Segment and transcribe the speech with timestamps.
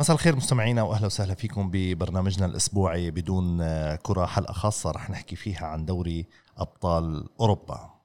[0.00, 3.58] مساء الخير مستمعينا وأهلا وسهلا فيكم ببرنامجنا الأسبوعي بدون
[3.96, 6.26] كرة حلقة خاصة رح نحكي فيها عن دوري
[6.58, 7.99] أبطال أوروبا.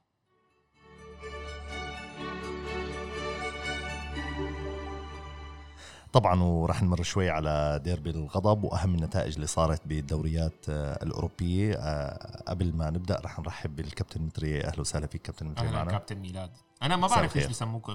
[6.16, 11.74] طبعا ورح نمر شوي على ديربي الغضب وأهم النتائج اللي صارت بالدوريات آه، الأوروبية.
[11.74, 15.90] آه، قبل ما نبدأ رح نرحب بالكابتن متري أهلا وسهلا فيك كابتن متري معنا.
[15.90, 16.50] كابتن ميلاد.
[16.82, 17.90] أنا ما بعرف ليش بسموك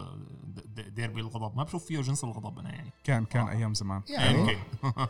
[0.95, 1.57] ديربي الغضب.
[1.57, 2.89] ما بشوف فيه جنس الغضب أنا يعني.
[3.03, 3.51] كان كان آه.
[3.51, 4.01] أيام زمان.
[4.09, 4.57] يعني يمكن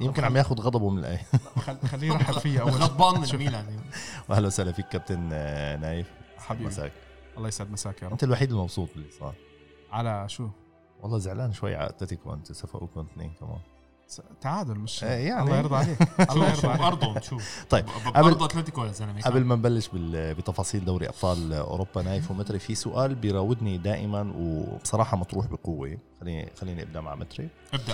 [0.01, 1.21] يمكن عم ياخذ غضبه من الايه
[1.91, 2.71] خليه يرحب فيا أول.
[2.71, 3.79] غضبان من ميلان
[4.29, 5.19] واهلا وسهلا فيك كابتن
[5.81, 6.07] نايف.
[6.37, 6.65] حبيبي.
[6.65, 6.91] مساك.
[7.37, 8.11] الله يسعد مساك يا رب.
[8.11, 9.33] أنت الوحيد المبسوط باللي صار.
[9.91, 10.49] على شو؟
[11.01, 13.59] والله زعلان شوي على اتلتيكو انت سفقوكم اثنين كمان.
[14.41, 15.97] تعادل مش يعني الله يرضى عليك.
[16.31, 16.81] الله يرضى عليك.
[16.81, 17.65] أرضهم شوف.
[17.69, 22.75] طيب قبل أتلتيكو يا زلمة قبل ما نبلش بتفاصيل دوري أبطال أوروبا نايف ومتري في
[22.75, 25.97] سؤال بيراودني دائما وبصراحة مطروح بقوة.
[26.21, 27.49] خليني خليني أبدأ مع متري.
[27.73, 27.93] ابدأ.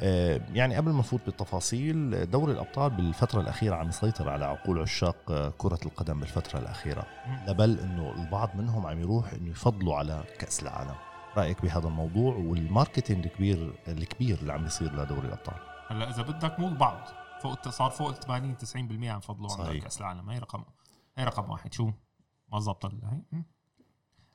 [0.00, 5.52] آه، يعني قبل ما نفوت بالتفاصيل دوري الأبطال بالفترة الأخيرة عم يسيطر على عقول عشاق
[5.58, 7.06] كرة القدم بالفترة الأخيرة.
[7.48, 10.94] لبل إنه البعض منهم عم يروح إنه يفضلوا على كأس العالم.
[11.36, 15.56] رأيك بهذا الموضوع وال marketing الكبير الكبير اللي عم يصير لدوري الأبطال؟
[15.88, 17.08] هلأ إذا بدك مو البعض.
[17.42, 20.30] فوق صار فوق ال 80 90% عم يفضلوا على كأس العالم.
[20.30, 20.64] هي رقم
[21.16, 21.72] هي رقم واحد.
[21.72, 21.90] شو؟
[22.52, 23.42] ما ظبط هي؟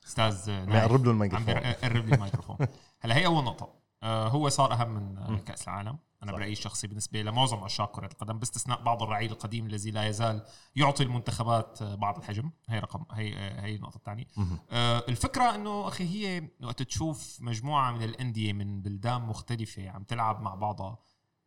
[0.06, 1.54] أستاذ قرب له الميكروفون.
[1.54, 2.56] قرب لي الميكروفون.
[3.00, 3.68] هلأ هي أول نقطة.
[4.02, 5.98] آه هو صار أهم من كأس العالم.
[6.22, 10.44] أنا برأيي الشخصي بالنسبة لمعظم عشاق كرة القدم باستثناء بعض الرعيل القديم الذي لا يزال
[10.76, 12.50] يعطي المنتخبات بعض الحجم.
[12.68, 14.26] هي رقم هي هي النقطة الثانية.
[14.70, 20.42] آه الفكرة إنه أخي هي وقت تشوف مجموعة من الأندية من بلدان مختلفة عم تلعب
[20.42, 20.98] مع بعضها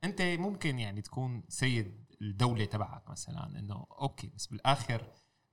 [0.04, 5.08] أنت ممكن يعني تكون سيد الدولة تبعك مثلا إنه أوكي بس بالآخر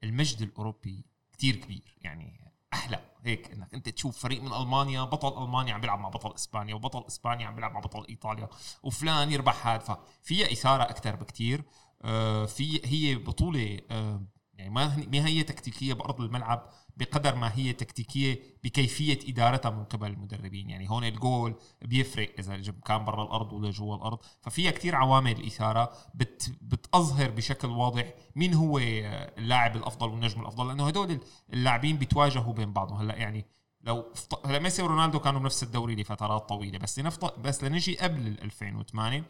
[0.05, 1.97] المجد الأوروبي كتير كبير.
[2.01, 3.01] يعني أحلى.
[3.25, 7.05] هيك إنك أنت تشوف فريق من ألمانيا بطل ألمانيا عم بيلعب مع بطل إسبانيا وبطل
[7.07, 8.49] إسبانيا عم بيلعب مع بطل إيطاليا
[8.83, 11.65] وفلان يربح هذا ففيها إثارة أكثر بكثير
[12.03, 14.21] آه في هي بطولة آه
[14.61, 20.11] يعني ما ما هي تكتيكية بأرض الملعب بقدر ما هي تكتيكية بكيفية إدارتها من قبل
[20.11, 20.71] المدربين.
[20.71, 24.19] يعني هون الجول بيفرق إذا كان برا الأرض ولا جوا الأرض.
[24.41, 30.87] ففيها كثير عوامل اثاره بت بتظهر بشكل واضح مين هو اللاعب الأفضل والنجم الأفضل لأنه
[30.87, 31.21] هدول
[31.53, 32.99] اللاعبين بيتواجهوا بين بعضهم.
[32.99, 33.47] هلأ يعني
[33.83, 34.13] لو
[34.45, 39.25] هلأ ميسي ورونالدو كانوا بنفس الدوري لفترات طويلة بس لنفط بس لنجي قبل 2008 آه،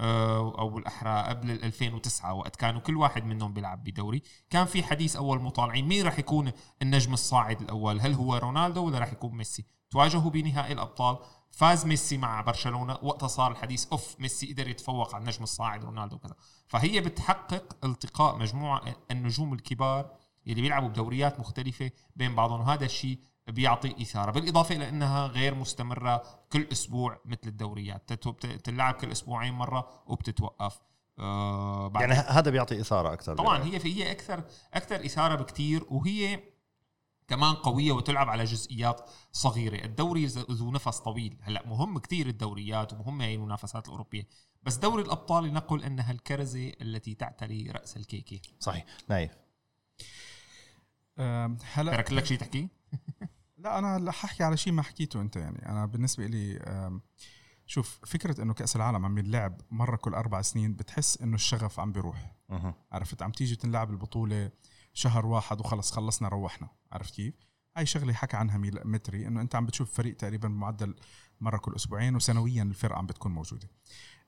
[0.00, 4.22] أو بالاحرى قبل 2009 وقت كانوا كل واحد منهم بيلعب بدوري.
[4.50, 8.98] كان في حديث أول مطالعين مين راح يكون النجم الصاعد الأول؟ هل هو رونالدو ولا
[8.98, 11.18] راح يكون ميسي؟ تواجهوا بنهائي الأبطال
[11.50, 16.16] فاز ميسي مع برشلونة وقتها صار الحديث أوف ميسي قدر يتفوق على النجم الصاعد رونالدو
[16.16, 16.34] وكذا.
[16.66, 20.10] فهي بتحقق التقاء مجموعة النجوم الكبار
[20.46, 22.60] اللي بيلعبوا بدوريات مختلفة بين بعضهم.
[22.60, 26.22] وهذا الشيء بيعطي إثارة بالإضافة إلى إنها غير مستمرة
[26.52, 28.12] كل أسبوع مثل الدوريات
[28.64, 30.80] تلعب كل أسبوعين مرة وبتتوقف.
[31.18, 34.44] آه يعني هذا بيعطي إثارة أكثر طبعا هي في هي أكثر
[34.74, 36.40] أكثر إثارة بكثير وهي
[37.28, 39.84] كمان قوية وتلعب على جزئيات صغيرة.
[39.84, 41.38] الدوري ذو نفس طويل.
[41.42, 44.28] هلأ مهم كثير الدوريات ومهمه هي المنافسات الأوروبية.
[44.62, 48.40] بس دوري الأبطال لنقل إنها الكرزة التي تعتلي رأس الكيكة.
[48.60, 48.84] صحيح.
[49.08, 49.30] نايف.
[51.74, 52.68] هلأ ترك لك شيء تحكي؟
[53.64, 55.68] لا أنا ححكي على شيء ما حكيته أنت يعني.
[55.68, 56.60] أنا بالنسبة لي
[57.66, 61.92] شوف فكرة إنه كأس العالم عم ينلعب مرة كل أربع سنين بتحس إنه الشغف عم
[61.92, 62.34] بيروح.
[62.92, 64.50] عرفت؟ عم تيجي تنلعب البطولة
[64.92, 66.68] شهر واحد وخلص خلصنا روحنا.
[66.92, 67.34] عرفت كيف؟
[67.76, 70.94] هاي شغلة حكى عنها متري إنه أنت عم بتشوف فريق تقريبا بمعدل
[71.40, 73.70] مرة كل أسبوعين وسنويا الفرقة عم بتكون موجودة.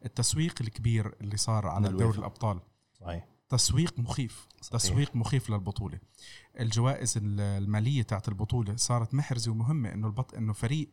[0.04, 2.60] التسويق الكبير اللي صار على دوري الأبطال.
[2.92, 3.28] صحيح.
[3.48, 4.80] تسويق مخيف صحيح.
[4.80, 5.98] تسويق مخيف للبطولة
[6.60, 10.90] الجوائز المالية تاعت البطولة صارت محرزة ومهمة إنه البط إنه فريق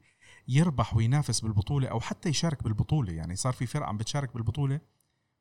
[0.47, 4.80] يربح وينافس بالبطولة أو حتى يشارك بالبطولة يعني صار في فرق عم بتشارك بالبطولة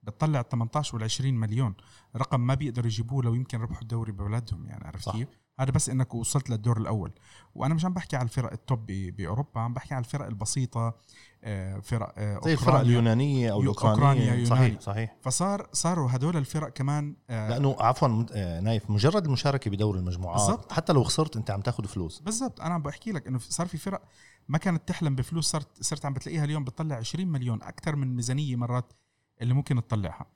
[0.03, 1.75] بتطلع 18 وال 20 مليون
[2.17, 5.29] رقم ما بيقدروا يجيبوه لو يمكن ربحوا الدوري ببلدهم يعني عرفت كيف؟
[5.61, 7.13] هذا بس إنك وصلت للدور الأول.
[7.55, 10.95] وأنا مش عم بحكي على الفرق التوب بأوروبا عم بحكي على الفرق البسيطة
[11.45, 14.44] آه، فرق آه، زي الفرق اليونانية أو الأوكرانية.
[14.44, 15.17] صحيح صحيح.
[15.21, 18.09] فصار صاروا هدول الفرق كمان آه، لأنه عفوا
[18.61, 20.73] نايف مجرد المشاركة بدور المجموعات بالزبط.
[20.73, 22.19] حتى لو خسرت أنت عم تاخذ فلوس.
[22.21, 22.61] بالضبط.
[22.61, 24.03] أنا عم بحكي لك إنه صار في فرق
[24.49, 28.56] ما كانت تحلم بفلوس صرت صرت عم بتلاقيها اليوم بتطلع 20 مليون أكثر من ميزانية
[28.56, 28.93] مرات
[29.43, 30.26] اللي ممكن تطلعها.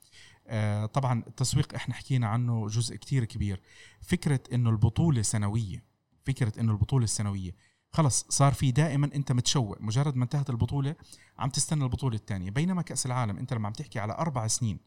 [0.93, 3.61] طبعا التسويق إحنا حكينا عنه جزء كتير كبير.
[4.01, 5.83] فكرة إنه البطولة سنوية
[6.25, 7.55] فكرة إنه البطولة السنوية
[7.91, 10.95] خلص صار في دائما أنت متشوق مجرد ما انتهت البطولة
[11.37, 12.51] عم تستنى البطولة الثانية.
[12.51, 14.79] بينما كأس العالم أنت لما عم تحكي على أربع سنين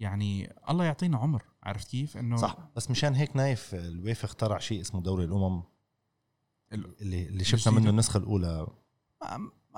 [0.00, 2.56] يعني الله يعطينا عمر عرفت كيف؟ إنه صح.
[2.76, 5.62] بس مشان هيك نايف اليويفا اخترع شيء اسمه دوري الأمم
[6.72, 8.66] اللي اللي شفنا منه النسخة الأولى.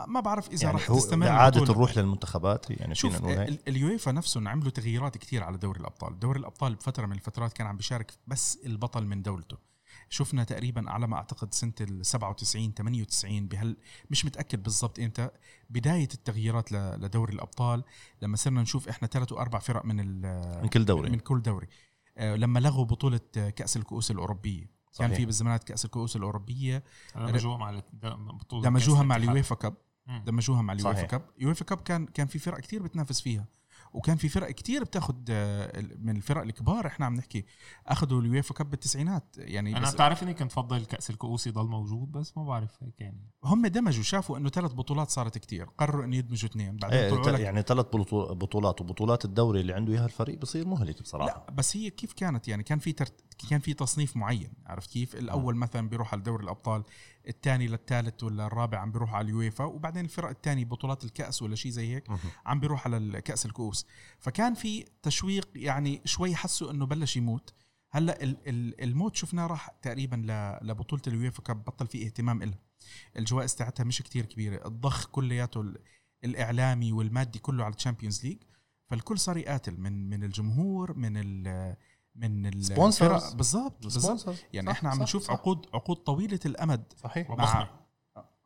[0.06, 1.70] ما بعرف إذا يعني رح تستمر عادة البطولة.
[1.72, 3.24] الروح للمنتخبات يعني شوف
[3.68, 7.76] اليويفا نفسهم عملوا تغييرات كتير على دوري الأبطال دوري الأبطال بفترة من الفترات كان عم
[7.76, 9.56] بيشارك بس البطل من دولته
[10.10, 13.76] شفنا تقريبا على ما أعتقد سنة ال 97 98 بهال
[14.10, 15.28] مش متأكد بالضبط إمتى
[15.70, 17.84] بداية التغييرات ل- لدوري الأبطال
[18.22, 21.66] لما صرنا نشوف إحنا ثلاث وأربع فرق من ال- من كل دوري من كل دوري
[22.18, 24.60] آه، لما لغوا بطولة كأس الكؤوس الأوروبية
[24.98, 25.16] كان صحيح.
[25.18, 26.84] في بالزمانات كأس الكؤوس الأوروبية
[27.16, 27.80] دمجوها مع
[28.32, 29.16] بطولة دمجوها مع.
[29.16, 29.75] اليويفا cup.
[30.26, 31.10] دمجوها مع اليويفا صحيح.
[31.10, 31.22] cup.
[31.38, 33.46] يويفا cup كان كان في فرق كتير بتنافس فيها
[33.93, 37.44] وكان في فرق كتير بتاخد آه، من الفرق الكبار إحنا عم نحكي.
[37.87, 42.37] أخذوا اليويفا كاب بالتسعينات يعني أنا بتعرف إني كنت فضل كاس الكؤوس يضل موجود بس
[42.37, 43.31] ما بعرف هيك يعني.
[43.44, 46.76] هم دمجوا شافوا إنه ثلاث بطولات صارت كتير قرروا إنه يدمجوا اثنين.
[46.76, 51.02] بعدين إيه طلعوا يعني ثلاث بطو- بطولات وبطولات الدوري اللي عنده إياها الفريق بصير مهلك
[51.02, 51.44] بصراحة.
[51.49, 53.14] لا بس هي كيف كانت؟ يعني كان في ترت...
[53.50, 56.82] كان في تصنيف معين عرفت كيف؟ الأول مثلا بيروح على دوري الأبطال
[57.28, 61.72] الثاني للثالث ولا الرابع عم بيروح على اليويفا وبعدين الفرق الثانية بطولات الكأس ولا شيء
[61.72, 62.04] زي هيك.
[62.46, 63.86] عم بيروح على الكأس الكؤوس.
[64.19, 67.54] فكان في تشويق يعني شوي حسوا إنه بلش يموت.
[67.90, 70.16] هلأ ال- ال- الموت شفناه راح تقريبا
[70.62, 72.58] لبطولة اليويفا cup بطل في اهتمام إلها
[73.19, 74.66] الجوائز تاعتها مش كتير كبيرة.
[74.66, 75.78] الضخ كلياته ال-
[76.24, 78.38] الإعلامي والمادي كله على ال Champions League
[78.90, 81.16] فالكل صار يقاتل من من الجمهور من
[82.19, 83.02] من sponsors.
[83.03, 84.37] الفرق بالضبط.
[84.53, 85.31] يعني صح، إحنا عم نشوف.
[85.31, 87.69] عقود عقود طويلة الأمد صحيح وضخمة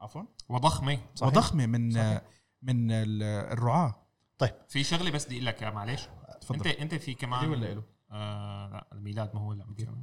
[0.01, 1.29] عفوا وضخمة صحيح.
[1.33, 2.23] وضخمه من صحيح.
[2.63, 3.23] من ال-
[3.53, 3.95] الرعاة
[4.69, 7.83] في شغلة بس بدي أقول لك يا معلش انت تفضل أنت في كمان ولا إله؟
[8.11, 9.95] آه لا الميلاد ما هو اللي عم بيصير.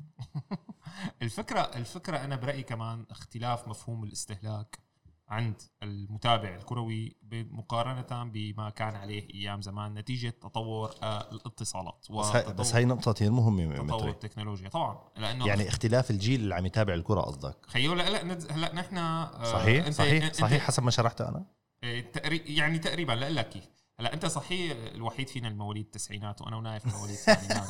[1.22, 4.80] الفكرة الفكرة أنا برأيي كمان اختلاف مفهوم الاستهلاك
[5.30, 12.54] عند المتابع الكروي مقارنة بما كان عليه أيام زمان نتيجة تطور آه الاتصالات بس هاي
[12.54, 14.70] بس هاي نقطه كثير مهمه تطور التكنولوجيا.
[14.70, 17.58] طبعا لأنه يعني اختلاف الجيل اللي عم يتابع الكرة قصدك.
[17.68, 21.22] خيو لا لا نز- هلا نحن آه، صحيح أنت- صحيح أنت- صحيح حسب ما شرحت
[21.22, 21.46] أنا.
[21.84, 22.12] إيه،
[22.58, 23.64] يعني تقريبا لا لك كيف؟
[24.00, 27.70] هلا أنت صحيح الوحيد فينا المواليد التسعينات وأنا ونايف مواليد الثمانينات.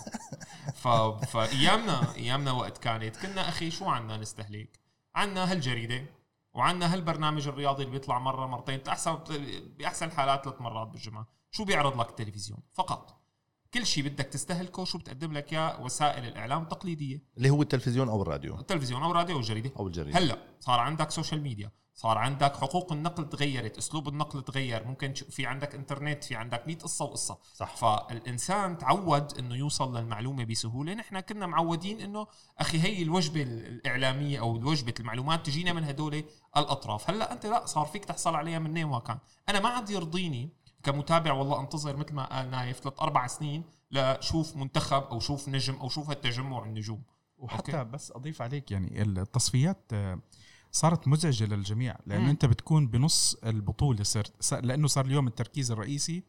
[0.75, 0.87] ف...
[1.27, 4.79] فأيامنا أيامنا وقت كانت كنا أخي شو عنا نستهلك؟
[5.15, 6.05] عنا هالجريدة.
[6.59, 9.15] وعنا هالبرنامج الرياضي اللي بيطلع مرة مرتين احسن
[9.77, 11.27] بأحسن الحالات ثلاث مرات بالجمعة.
[11.51, 13.18] شو بيعرض لك التلفزيون؟ فقط.
[13.73, 17.23] كل شيء بدك تستهلكه شو بتقدم لك إياه وسائل الإعلام التقليدية.
[17.37, 18.59] اللي هو التلفزيون أو الراديو.
[18.59, 20.19] التلفزيون أو الراديو أو الجريده أو الجريدة.
[20.19, 25.45] هلأ صار عندك social media صار عندك حقوق النقل تغيرت أسلوب النقل تغير ممكن في
[25.45, 27.37] عندك انترنت في عندك 100 قصة وقصة.
[27.53, 27.75] صح.
[27.75, 30.93] فالإنسان تعود إنه يوصل للمعلومة بسهولة.
[30.93, 32.27] نحن كنا معودين إنه
[32.59, 36.23] أخي هي الوجبة الإعلامية أو وجبه المعلومات تجينا من هدول
[36.57, 37.09] الأطراف.
[37.09, 39.17] هلأ أنت لا صار فيك تحصل عليها من ما كان
[39.49, 44.55] أنا ما عاد يرضيني كمتابع والله انتظر مثل ما قال نايف ثلاث أربع سنين لشوف
[44.55, 47.03] منتخب أو شوف نجم أو شوف هالتجمع النجوم
[47.37, 47.91] وحتى okay.
[47.91, 50.19] بس أضيف عليك يعني التصفيات آه،
[50.71, 52.29] صارت مزعجة للجميع لأنه مم.
[52.29, 56.23] أنت بتكون بنص البطولة صرت س- لأنه صار اليوم التركيز الرئيسي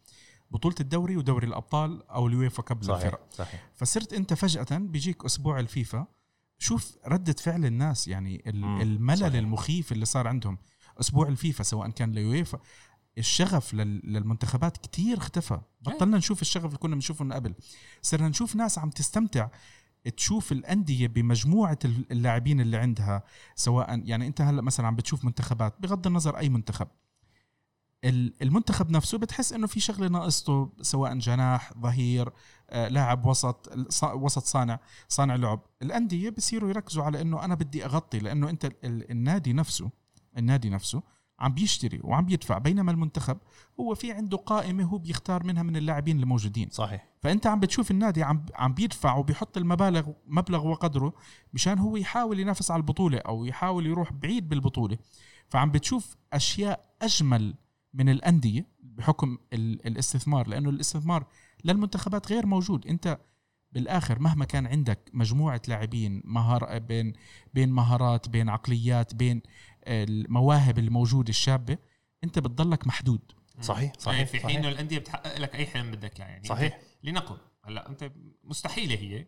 [0.51, 5.61] بطولة الدوري ودوري الأبطال أو اليويفا cup صحيح للفرق صحيح فصرت أنت فجأة بيجيك أسبوع
[5.61, 6.07] الفيفا
[6.59, 9.35] شوف ردة فعل الناس يعني الملل صحيح.
[9.35, 10.59] المخيف اللي صار عندهم
[11.01, 12.59] أسبوع الفيفا سواء كان ليويفا
[13.19, 15.61] الشغف لل- للمنتخبات كتير اختفى.
[15.81, 17.55] بطلنا نشوف الشغف اللي كنا بنشوفه من قبل.
[18.03, 19.49] صرنا نشوف ناس عم تستمتع
[20.17, 23.23] تشوف الأندية بمجموعة اللاعبين اللي عندها
[23.55, 26.89] سواء يعني أنت هلأ مثلا عم بتشوف منتخبات بغض النظر أي منتخب.
[28.05, 32.33] ال- المنتخب نفسه بتحس إنه في شغلة ناقصته سواء جناح ظهير
[32.71, 33.73] آه، لاعب وسط
[34.15, 35.61] وسط صانع صانع لعب.
[35.83, 39.91] الأندية بصيروا يركزوا على إنه أنا بدي أغطي لأنه أنت ال- النادي نفسه
[40.39, 41.03] النادي نفسه
[41.41, 43.39] عم بيشتري وعم بيدفع بينما المنتخب
[43.81, 46.69] هو في عنده قائمة هو بيختار منها من اللاعبين الموجودين.
[46.71, 47.07] صحيح.
[47.21, 51.13] فأنت عم بتشوف النادي عم عم بيدفع وبيحط المبالغ مبلغ وقدره
[51.55, 54.99] مشان هو يحاول ينافس على البطولة أو يحاول يروح بعيد بالبطولة.
[55.49, 57.55] فعم بتشوف أشياء أجمل
[57.95, 61.27] من الأندية بحكم ال- الاستثمار لأنه الاستثمار
[61.65, 62.87] للمنتخبات غير موجود.
[62.87, 63.19] أنت
[63.73, 67.13] بالآخر مهما كان عندك مجموعة لاعبين مهار بين
[67.55, 69.43] بين مهارات بين عقليات بين
[69.87, 71.79] المواهب الموجوده الشابة
[72.25, 73.33] أنت بتضلك محدود.
[73.61, 74.57] صحيح صحيح صحيح في حين.
[74.59, 76.79] إنه الأندية بتحقق لك أي حلم بدك اياه يعني صحيح.
[77.03, 77.37] لنقل.
[77.65, 78.13] هلأ أنت
[78.45, 79.27] مستحيلة هي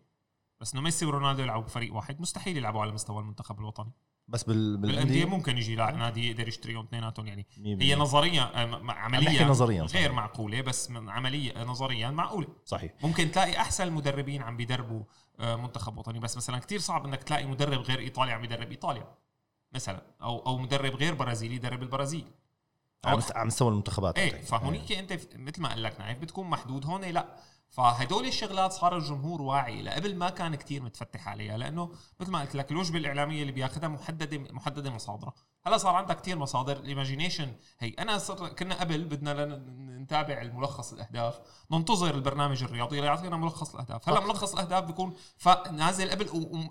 [0.61, 3.93] بس إنه ميسي ورونالدو يلعبوا بفريق واحد مستحيل يلعبوا على مستوى المنتخب الوطني.
[4.29, 4.77] بس بال...
[4.77, 7.47] بالأندية؟ ممكن يجي لاعب نادي يقدر يشتريهم اثنيناتهم يعني.
[7.65, 7.95] هي.
[7.95, 10.01] نظريا آه، م- عمليا نظرياً، صحيح.
[10.03, 12.49] غير معقولة بس من عمليا نظريا معقولة.
[12.65, 12.93] صحيح.
[13.03, 15.03] ممكن تلاقي أحسن المدربين عم بيدربوا
[15.41, 19.15] آه، منتخب وطني بس مثلا كتير صعب إنك تلاقي مدرب غير إيطالي عم يدرب إيطاليا.
[19.75, 22.25] مثلا أو أو مدرب غير برازيلي يدرب البرازيل.
[23.05, 24.19] على مست- على مستوى المنتخبات.
[24.19, 24.43] إيه قصدك.
[24.45, 27.27] فهونيك أنت ف- مثل ما قال لك نايف بتكون محدود هون لا
[27.73, 32.55] فهدول الشغلات صار الجمهور واعي قبل ما كان كتير متفتح عليها لأنه مثل ما قلت
[32.55, 35.33] لك الوجبة الإعلامية اللي بياخذها محدده محددة مصادرها.
[35.67, 36.77] هلأ صار عندك كتير مصادر.
[36.77, 39.63] ال imagination هي أنا صر كنا قبل بدنا
[40.03, 41.41] نتابع الملخص الأهداف.
[41.71, 44.09] ننتظر البرنامج الرياضي ليعطينا ملخص الأهداف.
[44.09, 45.15] هلأ ملخص الأهداف بيكون
[45.73, 46.29] نازل قبل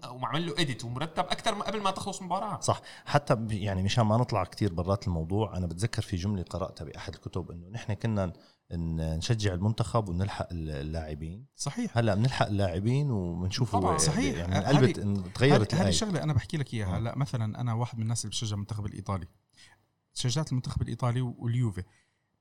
[0.10, 2.82] ومعمل له اديت ومرتب أكثر من قبل ما تخلص المباراه صح.
[3.06, 7.52] حتى يعني مشان ما نطلع كتير برات الموضوع أنا بتذكر في جملة قرأتها بأحد الكتب
[7.52, 8.34] إنه نحن كنا
[8.74, 11.46] نشجع المنتخب ونلحق اللاعبين.
[11.56, 11.98] صحيح.
[11.98, 14.38] هلأ بنلحق اللاعبين وبنشوف طبعا صحيح.
[14.38, 15.00] يعني قلبت
[15.36, 16.98] تغيرت هذه الشغلة أنا بحكي لك إياها.
[16.98, 19.28] هلأ مثلا أنا واحد من الناس اللي بشجع المنتخب الإيطالي.
[20.14, 21.84] شجعت المنتخب الإيطالي واليوفي.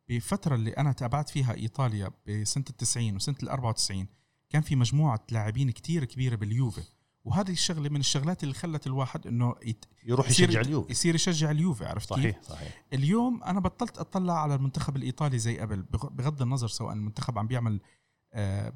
[0.09, 4.07] بفترة اللي أنا تابعت فيها إيطاليا بسنة ال90 وسنة ال94
[4.51, 6.83] كان في مجموعة لاعبين كتير كبيرة باليوفي.
[7.25, 9.85] وهذه الشغلة من الشغلات اللي خلت الواحد إنه يت...
[10.07, 14.55] يروح يشجع اليوفي يصير يشجع اليوفي عرفت صحيح كيف؟ صحيح اليوم أنا بطلت أطلع على
[14.55, 17.81] المنتخب الإيطالي زي قبل بغض النظر سواء المنتخب عم بيعمل
[18.35, 18.73] آه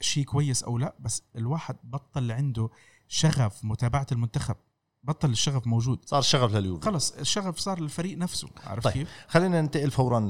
[0.00, 2.70] شيء كويس أو لا بس الواحد بطل عنده
[3.08, 4.56] شغف متابعة المنتخب
[5.04, 8.92] بطل الشغف موجود صار الشغف لليوفي خلص الشغف صار للفريق نفسه عرفت طيب.
[8.92, 10.20] كيف؟ خلينا ننتقل فورا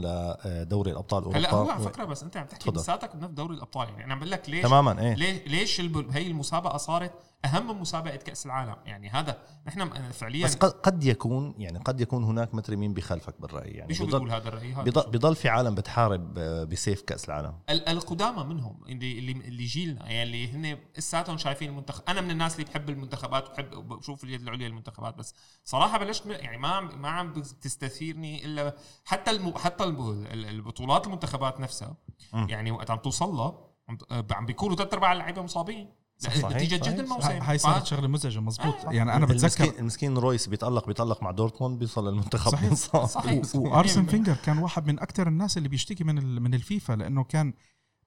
[0.45, 3.89] لدوري الأبطال أوروبا هلا هو على فكرة بس أنت عم تحكي لساتك بنفس دوري الأبطال
[3.89, 5.81] يعني أنا عم بقول لك ليش تماما إيه ليه ليش
[6.11, 7.13] هي المسابقه صارت
[7.45, 8.77] أهم من مسابقه كأس العالم.
[8.85, 13.71] يعني هذا نحن فعليا بس قد يكون يعني قد يكون هناك متر مين بخلفك بالرأي.
[13.71, 16.35] يعني شو بيقول هذا الراي هذا بضل, بضل في عالم بتحارب
[16.69, 17.59] بسيف كأس العالم.
[17.71, 20.09] القدامى منهم اللي اللي اللي جيلنا.
[20.09, 24.43] يعني اللي هن لساتهم شايفين المنتخب أنا من الناس اللي بحب المنتخبات وبحب بشوف اليد
[24.43, 25.35] العليا للمنتخبات بس
[25.65, 29.55] صراحة بلشت يعني ما عم ما عم بتستثيرني إلا حتى الم...
[29.59, 31.97] حتى البطولات المنتخبات نفسها.
[32.33, 33.69] يعني وقت عم توصل لها
[34.31, 36.02] عم بيكونوا ثلاث أرباع اللعيبة مصابين.
[36.29, 38.75] نتيجة جد الموسم هاي صارت شغلة مزعجة مزبوط.
[38.75, 38.93] آه.
[38.93, 42.73] يعني أنا بتذكر المسكين, المسكين رويس بيتالق بيتألق مع دورتموند بيوصل للمنتخب صحيح
[43.07, 43.43] صحيح.
[43.55, 47.55] وأرسن فينجر كان واحد من أكثر الناس اللي بيشتكي من من الفيفا لأنه كان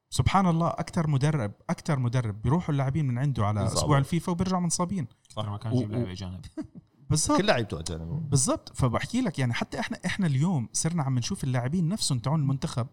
[0.10, 3.78] سبحان الله أكثر مدرب أكثر مدرب بيروحوا اللاعبين من عنده على بالزبط.
[3.78, 5.46] أسبوع الفيفا وبيرجعوا منصابين صح.
[5.46, 6.46] ما كان يجيب لعيبة اجانب
[7.10, 7.38] بالضبط.
[7.38, 8.30] كل لعيبته أجانب.
[8.30, 8.72] بالضبط.
[8.76, 12.88] فبحكي لك يعني حتى إحنا إحنا اليوم صرنا عم نشوف اللاعبين نفسهم تاعون المنتخب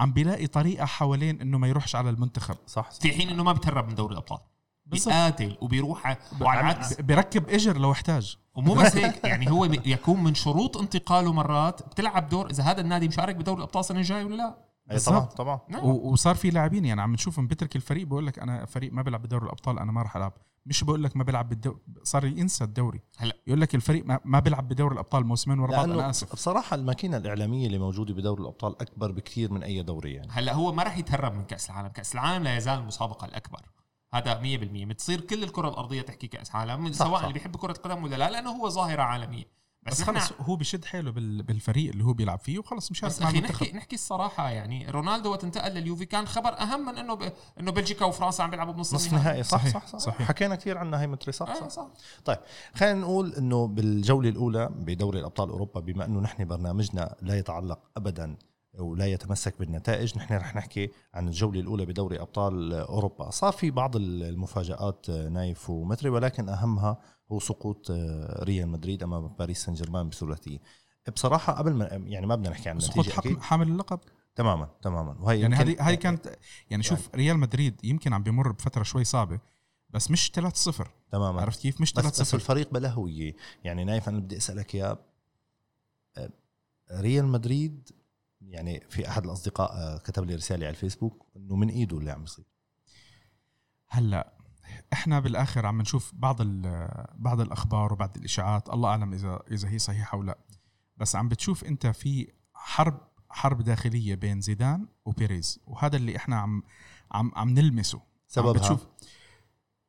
[0.00, 2.56] عم بيلاقي طريقة حوالين إنه ما يروحش على المنتخب.
[2.66, 3.00] صح, صح.
[3.00, 4.38] في حين إنه ما بتهرب من دوري الأبطال.
[4.86, 7.00] بيقاتل وبيروح وعلى العكس.
[7.00, 8.36] بيركب اجر لو احتاج.
[8.54, 13.08] ومو بس هيك يعني هو يكون من شروط انتقاله مرات بتلعب دور إذا هذا النادي
[13.08, 15.60] مشارك بدوري الأبطال السنة الجاية ولا لا؟ أي طبعا طبعا.
[15.68, 15.84] نعم.
[15.84, 19.44] وصار في لاعبين يعني عم نشوفهم بيترك الفريق بقول لك أنا فريق ما بيلعب بدوري
[19.44, 20.32] الأبطال أنا ما راح ألعب.
[20.66, 23.00] مش بقول لك ما بيلعب بالدوري صار ينسى الدوري.
[23.18, 23.34] هلا.
[23.46, 26.32] يقول لك الفريق ما بيلعب بدوري الأبطال موسمين ورا بعض أنا آسف.
[26.32, 30.28] بصراحة الماكينة الإعلامية اللي موجودة بدوري الأبطال أكبر بكثير من أي دوري يعني.
[30.30, 31.88] هلا هو ما راح يتهرب من كأس العالم.
[31.88, 33.60] كأس العالم لا يزال المسابقه الأكبر.
[34.14, 37.22] هذا 100% بتصير كل الكرة الأرضية تحكي كأس عالم سواء صح.
[37.22, 39.59] اللي بيحب كرة القدم ولا لا لأنه هو ظاهرة عالمية.
[39.82, 41.10] بس, بس خلص هو بشد حيله
[41.42, 45.44] بالفريق اللي هو بيلعب فيه وخلص مش بس أخي نحكي نحكي الصراحة يعني رونالدو وقت
[45.44, 47.32] انتقل لليوفي كان خبر أهم من إنه ب...
[47.60, 49.42] إنه بلجيكا وفرنسا عم بيلعبوا بنص النهائي.
[49.42, 50.28] صح صحيح صح, صح, صحيح.
[50.28, 51.88] حكينا كثير عنها هي متري صح, صح, صح.
[52.24, 52.38] طيب
[52.74, 58.36] خلينا نقول إنه بالجولة الأولى بدوري الأبطال أوروبا بما إنه نحن برنامجنا لا يتعلق ابدا
[58.78, 60.18] ولا يتمسك بالنتائج.
[60.18, 63.30] نحن رح نحكي عن الجولة الأولى بدوري أبطال أوروبا.
[63.30, 67.00] صار في بعض المفاجآت نايف ومتري ولكن أهمها
[67.32, 67.90] هو سقوط
[68.42, 70.58] ريال مدريد أمام باريس سان جيرمان بثلاثية.
[71.14, 74.00] بصراحة قبل ما يعني ما بدنا نحكي عن النتيجة سقوط حامل اللقب؟
[74.34, 75.16] تماما تماما.
[75.20, 76.38] وهي يعني هذه هذه كانت
[76.70, 77.16] يعني شوف يعني.
[77.16, 79.40] ريال مدريد يمكن عم بمر بفترة شوي صعبة
[79.90, 81.40] بس مش 3-0 تماما.
[81.40, 83.34] عرفت كيف؟ مش 3-0 بس, بس الفريق بلا هوية
[83.64, 84.96] يعني نايف أنا بدي أسألك يا
[86.92, 87.88] ريال مدريد
[88.40, 92.22] يعني في أحد الأصدقاء آه، كتب لي رسالة على الفيسبوك إنه من إيده اللي عم
[92.22, 92.44] يصير
[93.88, 94.40] هلا
[94.92, 96.42] إحنا بالآخر عم نشوف بعض
[97.14, 98.68] بعض الأخبار وبعض الإشاعات.
[98.68, 100.38] الله أعلم إذا إذا هي صحيحة أو لا.
[100.96, 105.60] بس عم بتشوف أنت في حرب حرب داخلية بين زيدان وبيريز.
[105.66, 106.62] وهذا اللي إحنا عم
[107.12, 108.00] عم عم نلمسه.
[108.28, 108.52] سببها.
[108.52, 108.86] بتشوف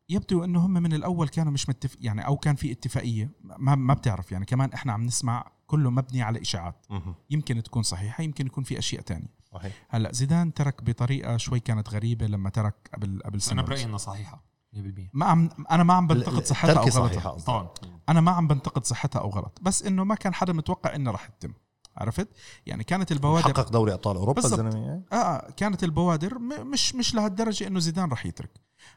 [0.09, 3.31] يبدو إنه هم من الأول كانوا مش متفق يعني أو كان في اتفاقية.
[3.43, 6.85] ما ما بتعرف يعني كمان إحنا عم نسمع كله مبني على إشاعات.
[7.29, 9.41] يمكن تكون صحيحة يمكن يكون في أشياء تانية.
[9.53, 9.85] صحيح.
[9.89, 13.97] هلأ زيدان ترك بطريقة شوي كانت غريبة لما ترك قبل قبل سنه أنا برأيي إنها
[13.97, 14.43] صحيحة
[14.75, 14.77] 100%
[15.13, 17.37] ما عم أنا ما عم بنتقد صحتها أو غلطها.
[17.37, 17.69] طبعا.
[18.09, 19.59] أنا ما عم بنتقد صحتها أو غلط.
[19.61, 21.53] بس إنه ما كان حدا متوقع إنه رح تتم
[21.97, 22.27] عرفت؟
[22.65, 27.79] يعني كانت البوادر حقق دوري أبطال أوروبا الزلمة آه كانت البوادر مش مش لهالدرجة إنه
[27.79, 28.51] زيدان رح يترك.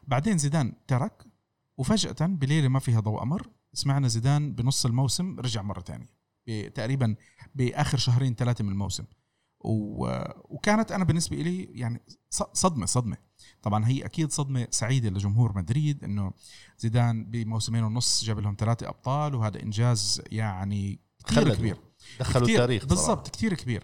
[0.07, 1.25] بعدين زيدان ترك
[1.77, 6.14] وفجأة بليلة ما فيها ضوء قمر سمعنا زيدان بنص الموسم رجع مرة ثانية
[6.73, 7.15] تقريبا
[7.55, 9.05] بآخر شهرين ثلاثة من الموسم.
[9.59, 12.01] وكانت أنا بالنسبة لي يعني
[12.53, 13.17] صدمة صدمة.
[13.61, 16.31] طبعا هي أكيد صدمة سعيدة لجمهور مدريد إنه
[16.77, 21.77] زيدان بموسمين ونص جاب لهم ثلاثة أبطال وهذا إنجاز يعني كثير كبير.
[22.19, 23.83] دخلوا التاريخ بالضبط كثير كبير.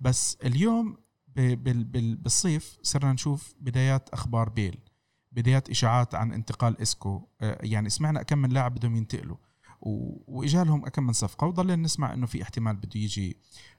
[0.00, 0.96] بس اليوم
[1.36, 4.78] بالصيف صرنا نشوف بدايات أخبار بيل
[5.32, 7.28] بدايات إشاعات عن انتقال إسكو.
[7.40, 9.36] آه، يعني سمعنا كم من لاعب بدهم ينتقلوا.
[9.80, 11.46] واجا لهم كم من صفقة.
[11.46, 13.36] وضلنا نسمع إنه في احتمال بده يجي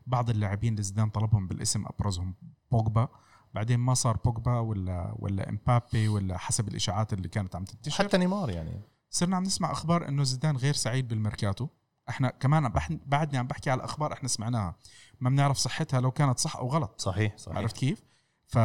[0.07, 2.35] بعض اللاعبين اللي زيدان طلبهم بالاسم أبرزهم
[2.71, 3.07] بوجبا.
[3.53, 8.03] بعدين ما صار بوجبا ولا ولا إمبابي ولا حسب الإشاعات اللي كانت عم تنتشر.
[8.03, 8.81] حتى نيمار يعني.
[9.09, 11.67] صرنا عم نسمع أخبار إنه زيدان غير سعيد بالميركاتو.
[12.09, 12.71] إحنا كمان
[13.05, 14.75] بعدني عم بحكي على الاخبار إحنا سمعناها.
[15.19, 17.01] ما بنعرف صحتها لو كانت صح أو غلط.
[17.01, 17.57] صحيح صحيح.
[17.57, 18.03] عرفت كيف؟
[18.47, 18.57] ف...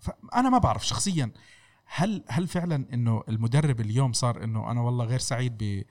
[0.00, 1.32] فانا ما بعرف شخصيا
[1.84, 5.82] هل هل فعلا إنه المدرب اليوم صار إنه أنا والله غير سعيد ب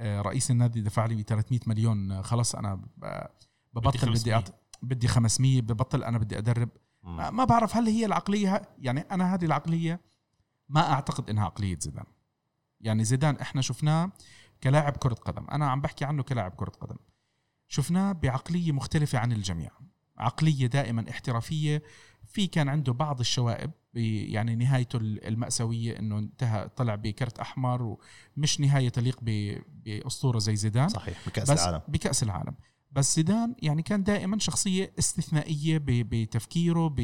[0.00, 2.12] رئيس النادي دفع لي 300 مليون.
[2.12, 2.74] آه، خلص أنا
[3.72, 4.34] ببطل بدي 500.
[4.34, 4.54] أعط...
[4.82, 6.68] بدي 500 ببطل أنا بدي أدرب.
[7.02, 7.36] ما مم.
[7.36, 10.00] ما بعرف هل هي العقلية يعني أنا هذه العقلية
[10.68, 12.04] ما أعتقد إنها عقلية زيدان.
[12.80, 14.10] يعني زيدان إحنا شفناه
[14.62, 15.46] كلاعب كرة قدم.
[15.50, 16.96] أنا عم بحكي عنه كلاعب كرة قدم.
[17.68, 19.70] شفناه بعقلية مختلفة عن الجميع.
[20.18, 21.82] عقلية دائما احترافية.
[22.24, 27.96] في كان عنده بعض الشوائب يعني نهايته المأساوية إنه انتهى طلع بكرت أحمر
[28.36, 30.88] ومش نهاية تليق بأسطورة زي زيدان.
[30.88, 31.80] صحيح بكأس بس العالم.
[31.88, 32.54] بكأس العالم.
[32.92, 36.94] بس زيدان يعني كان دائما شخصية استثنائية بتفكيره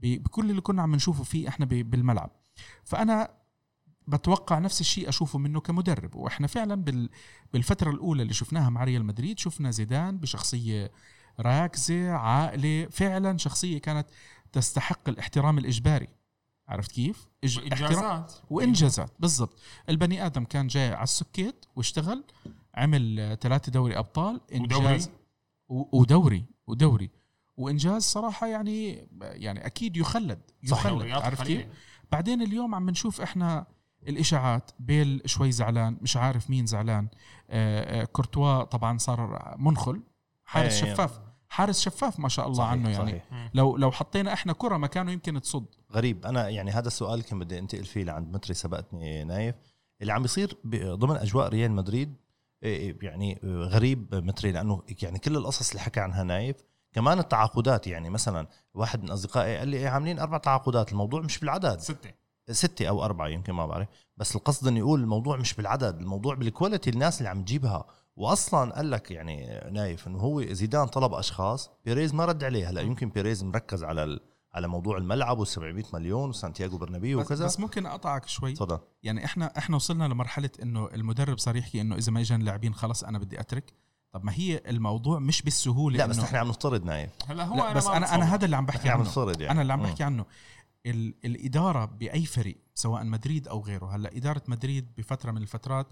[0.00, 2.30] بكل اللي كنا عم نشوفه فيه إحنا بالملعب.
[2.84, 3.30] فأنا
[4.08, 6.14] بتوقع نفس الشيء أشوفه منه كمدرب.
[6.14, 7.10] وإحنا فعلا بال-
[7.52, 10.90] بالفترة الأولى اللي شفناها مع ريال مدريد شفنا زيدان بشخصية
[11.40, 14.06] راكزة عاقلة فعلا شخصية كانت
[14.52, 16.08] تستحق الاحترام الإجباري
[16.68, 22.24] عرفت كيف؟ إج- احترام- انجازات وإنجازات بالضبط البني آدم كان جاي على السكيت واشتغل
[22.74, 25.10] عمل ثلاثة دوري أبطال انجاز
[25.68, 27.10] و- ودوري ودوري
[27.56, 30.40] وإنجاز صراحة يعني يعني أكيد يخلد.
[30.62, 31.66] يخلد عرفت كيف؟
[32.12, 33.66] بعدين اليوم عم نشوف إحنا
[34.08, 37.08] الإشاعات بيل شوي زعلان مش عارف مين زعلان
[37.50, 40.02] آه، آه، كورتوا طبعا صار منخل
[40.44, 40.94] حارس إيه.
[40.94, 43.10] شفاف حارس شفاف ما شاء الله صحيح عنه يعني.
[43.10, 43.50] صحيح.
[43.54, 45.66] لو لو حطينا إحنا كرة مكانه يمكن تصد.
[45.92, 46.26] غريب.
[46.26, 49.54] أنا يعني هذا السؤال كان بدي أنتقل فيه لعند متري سبقتني نايف.
[50.02, 52.14] اللي عم بيصير ضمن أجواء ريال مدريد
[52.62, 56.56] إيه، يعني إيه، غريب متري لأنه يعني كل القصص اللي حكى عنها نايف
[56.92, 61.38] كمان التعاقدات يعني مثلا واحد من أصدقائي قال لي إيه عاملين أربع تعاقدات الموضوع مش
[61.38, 61.78] بالعدد.
[61.78, 62.10] ستة.
[62.50, 63.88] ستة أو أربعة يمكن ما بعرف.
[64.16, 67.84] بس القصد إنه يقول الموضوع مش بالعدد الموضوع بال quality الناس اللي عم تجيبها.
[68.20, 72.70] واصلا قال لك يعني نايف إنه هو زيدان طلب أشخاص بيريز ما رد عليه.
[72.70, 74.20] هلا يمكن بيريز مركز على ال-
[74.54, 77.44] على موضوع الملعب وال700 مليون وسانتياغو برنابيو وكذا.
[77.44, 78.52] بس ممكن أقطعك شوي.
[78.52, 78.78] تفضل.
[79.02, 83.04] يعني إحنا إحنا وصلنا لمرحلة إنه المدرب صار يحكي إنه إذا ما اجى اللاعبين خلاص
[83.04, 83.72] أنا بدي أترك.
[84.12, 87.10] طب ما هي الموضوع مش بالسهولة لا بس نحن عم نفترض نايف.
[87.28, 88.14] هلا هو لا أنا بس أنا.
[88.14, 89.08] أنا هذا اللي عم بحكي نحن عم عنه.
[89.08, 89.52] نفترض يعني.
[89.52, 89.82] أنا اللي عم.
[89.82, 90.24] بحكي عنه.
[90.86, 93.96] ال الإدارة بأي فريق سواء مدريد أو غيره.
[93.96, 95.86] هلا إدارة مدريد بفترة من الفترات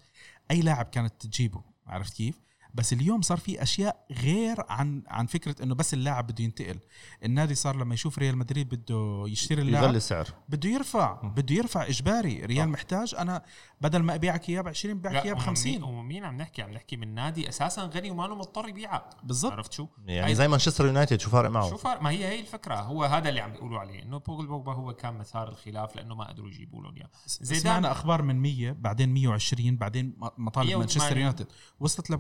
[0.51, 2.48] أي لاعب كانت تجيبه عرفت كيف؟
[2.79, 6.79] بس اليوم صار في أشياء غير عن عن فكرة إنه بس اللاعب بده ينتقل.
[7.25, 10.27] النادي صار لما يشوف ريال مدريد بده يشتري اللاعب يغلي السعر.
[10.49, 12.45] بده يرفع بده يرفع إجباري.
[12.45, 13.43] ريال محتاج أنا
[13.81, 16.63] بدل ما أبيعك إياه ب 20 ببيعك إياه ب ومن 50 مين- ومين عم نحكي؟
[16.63, 19.53] عم نحكي من نادي أساسا غني وما مضطر يبيعك بالضبط.
[19.53, 22.75] عرفت شو؟ يعني زي مانشستر يونايتد شو فارق معه؟ شو فرق ما هي هي الفكرة.
[22.75, 26.25] هو هذا اللي عم بيقولوا عليه إنه بوجل بوجبا هو كان مثار الخلاف لأنه ما
[26.29, 27.09] قدروا يجيبوا لهم إياه.
[27.27, 30.79] زيدان- سمعنا أخبار من 100 بعدين 120 بعدين مطالب 180.
[30.79, 31.47] مانشستر يونايتد.
[31.81, 32.17] وصلت ل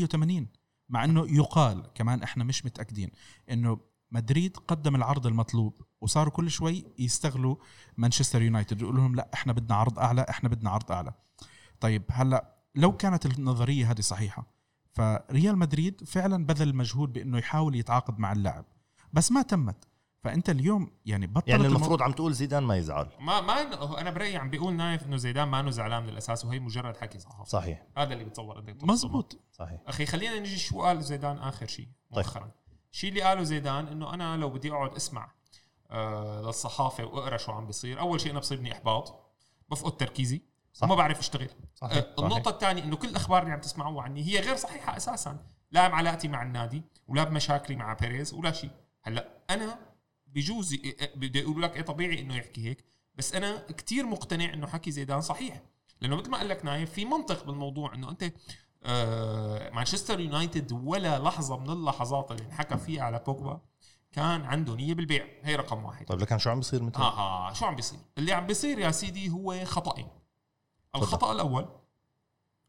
[0.00, 0.46] 180
[0.88, 3.10] مع إنه يقال كمان إحنا مش متأكدين
[3.50, 7.56] إنه مدريد قدم العرض المطلوب وصاروا كل شوي يستغلوا
[7.96, 11.14] مانشستر يونايتد يقولوا لهم لا إحنا بدنا عرض أعلى إحنا بدنا عرض أعلى.
[11.80, 14.46] طيب هلأ لو كانت النظرية هذه صحيحة
[14.92, 18.64] فريال مدريد فعلا بذل مجهود بإنه يحاول يتعاقد مع اللاعب
[19.12, 19.89] بس ما تمت.
[20.24, 23.08] فأنت اليوم يعني بطلت يعني المو- المفروض عم تقول زيدان ما يزعل.
[23.20, 26.44] ما ما هو أنا برأيي عم بيقول نايف إنه زيدان ما انه زعلان من الاساس
[26.44, 27.82] وهي مجرد حكي صحافي صحيح.
[27.96, 28.84] هذا اللي بتصور انت.
[28.84, 29.40] مزبوط.
[29.52, 29.80] صحيح.
[29.86, 32.24] أخي خلينا نجي شو قال زيدان آخر شيء طيب.
[32.24, 32.50] مؤخرا.
[32.92, 35.30] الشيء اللي قاله زيدان إنه أنا لو بدي أقعد أسمع
[35.90, 39.30] آه للصحافة وأقرأ شو عم بيصير أول شيء أنا بصيبني إحباط
[39.70, 40.84] بفقد تركيزي صح.
[40.84, 41.96] وما بعرف اشتغل صحيح.
[41.96, 45.44] آه النقطة الثانية إنه كل الأخبار اللي عم تسمعوها عني هي غير صحيحة أساسا.
[45.70, 48.70] لا بعلاقتي مع النادي ولا بمشاكلي مع بيريز ولا شيء.
[49.02, 49.78] هلأ أنا
[50.34, 52.84] بجوز ي- بدي يقولوا لك إيه طبيعي إنه يحكي هيك.
[53.14, 55.62] بس أنا كتير مقتنع إنه حكي زيدان صحيح.
[56.00, 58.32] لأنه مثل ما قال لك نايف في منطق بالموضوع إنه أنت
[58.82, 63.60] آه مانشستر يونايتد ولا لحظة من اللحظات اللي انحكى فيها على بوجبا
[64.12, 65.26] كان عنده نية بالبيع.
[65.42, 66.06] هي رقم واحد.
[66.06, 68.90] طيب لكن شو عم بيصير مثل آه آه شو عم بيصير؟ اللي عم بيصير يا
[68.90, 70.08] سيدي هو خطأين.
[70.94, 71.68] الخطأ الأول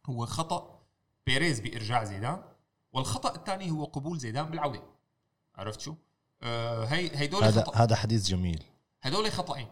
[0.06, 0.82] هو خطأ
[1.26, 2.44] بيريز بإرجاع زيدان
[2.94, 4.84] والخطأ الثاني هو قبول زيدان بالعودة.
[5.56, 5.96] عرفت شو؟
[6.44, 7.78] آه هي هيدول هذا خطأ.
[7.84, 8.64] هذا حديث جميل.
[9.02, 9.68] هدول خطأين.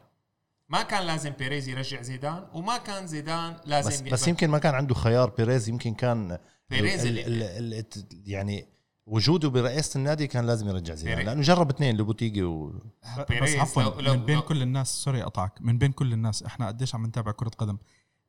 [0.70, 4.14] ما كان لازم بيريز يرجع زيدان وما كان زيدان لازم بس.
[4.14, 5.30] بس يمكن ما كان عنده خيار.
[5.30, 6.38] بيريز يمكن كان
[6.70, 8.68] بيريز ال اللي- ال ال ال يعني
[9.06, 11.16] وجوده برئاسه النادي كان لازم يرجع زيدان.
[11.16, 12.70] بيري- لأنه جرب اثنين لوبوتيجي و...
[13.18, 16.14] بس بيريز عفوا لو- لو- من بين لو- كل الناس sorry أقطعك من بين كل
[16.14, 17.78] الناس إحنا قديش عم نتابع كرة قدم؟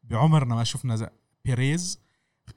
[0.05, 1.11] بعمرنا ما شفنا
[1.44, 1.98] بيريز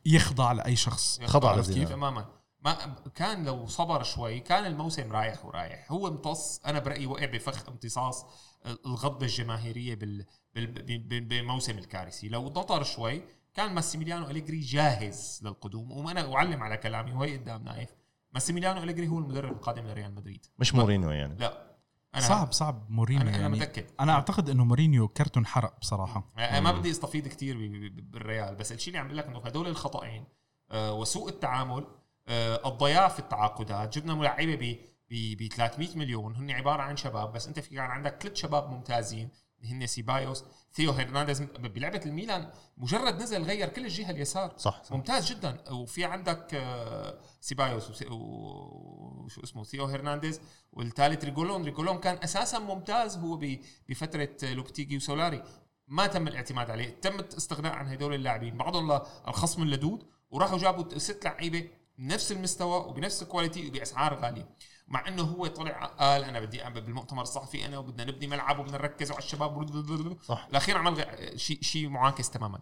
[0.05, 1.19] يخضع لأي شخص.
[1.25, 1.83] خضع عرفت لزيدان.
[1.83, 2.25] كيف تماما
[2.63, 5.91] ما كان لو صبر شوي كان الموسم رايح ورايح.
[5.91, 8.25] هو امتص أنا برأيي وقع بفخ امتصاص
[8.85, 12.29] الغضبة الجماهيرية بال بال- بال- بالموسم الكارثي.
[12.29, 13.21] لو نطر شوي
[13.53, 15.91] كان ماسيميليانو أليجري جاهز للقدوم.
[15.91, 17.89] وأنا أعلم على كلامي وهي قدام نايف.
[18.33, 20.45] ماسيميليانو أليجري هو المدرب القادم لريال مدريد.
[20.59, 21.35] مش مورينيو يعني.
[21.35, 21.73] لا.
[22.15, 22.85] أنا صعب صعب.
[22.91, 23.55] مورينيو أنا, أنا يعني.
[23.55, 23.85] متأكد.
[23.99, 26.31] أنا أعتقد إنه مورينيو كرته انحرق بصراحة.
[26.37, 27.57] أنا ما بدي أستفيد كثير
[28.03, 28.55] بالريال.
[28.55, 30.25] بس الشيء اللي عم بقول لك إنه هدول الخطأين
[30.71, 33.97] آه، وسوء التعامل آه، الضياع في التعاقدات.
[33.97, 34.55] جبنا ملاعبه
[35.09, 36.35] ب ب 300 مليون.
[36.35, 39.29] هن عبارة عن شباب بس أنت في كان عندك ثلاث شباب ممتازين
[39.63, 41.41] اللي هن سيبايوس ثيو هرنانديز.
[41.41, 44.53] بلعبة الميلان مجرد نزل غير كل الجهة اليسار.
[44.57, 44.91] صح, صح.
[44.91, 45.71] ممتاز جدا.
[45.71, 50.41] وفي عندك آه، سيبايوس وشو اسمه ثيو هرنانديز.
[50.71, 53.39] والثالث ريجولون ريجولون كان أساسا ممتاز هو
[53.89, 55.43] بفترة لوبتيجي وسولاري.
[55.87, 56.89] ما تم الاعتماد عليه.
[57.01, 58.57] تم الاستغناء عن هدول اللاعبين.
[58.57, 60.07] بعضهم للخصم اللدود.
[60.31, 64.49] وراحوا جابوا ست لعيبة بنفس المستوى وبنفس ال quality وبأسعار غالية.
[64.87, 68.77] مع إنه هو طلع قال أنا بدي أعمل بالمؤتمر الصحفي أنا وبدنا نبني ملعب وبدنا
[68.77, 70.47] نركز على الشباب صح.
[70.49, 72.59] الأخير عمل شيء شيء معاكس تماما.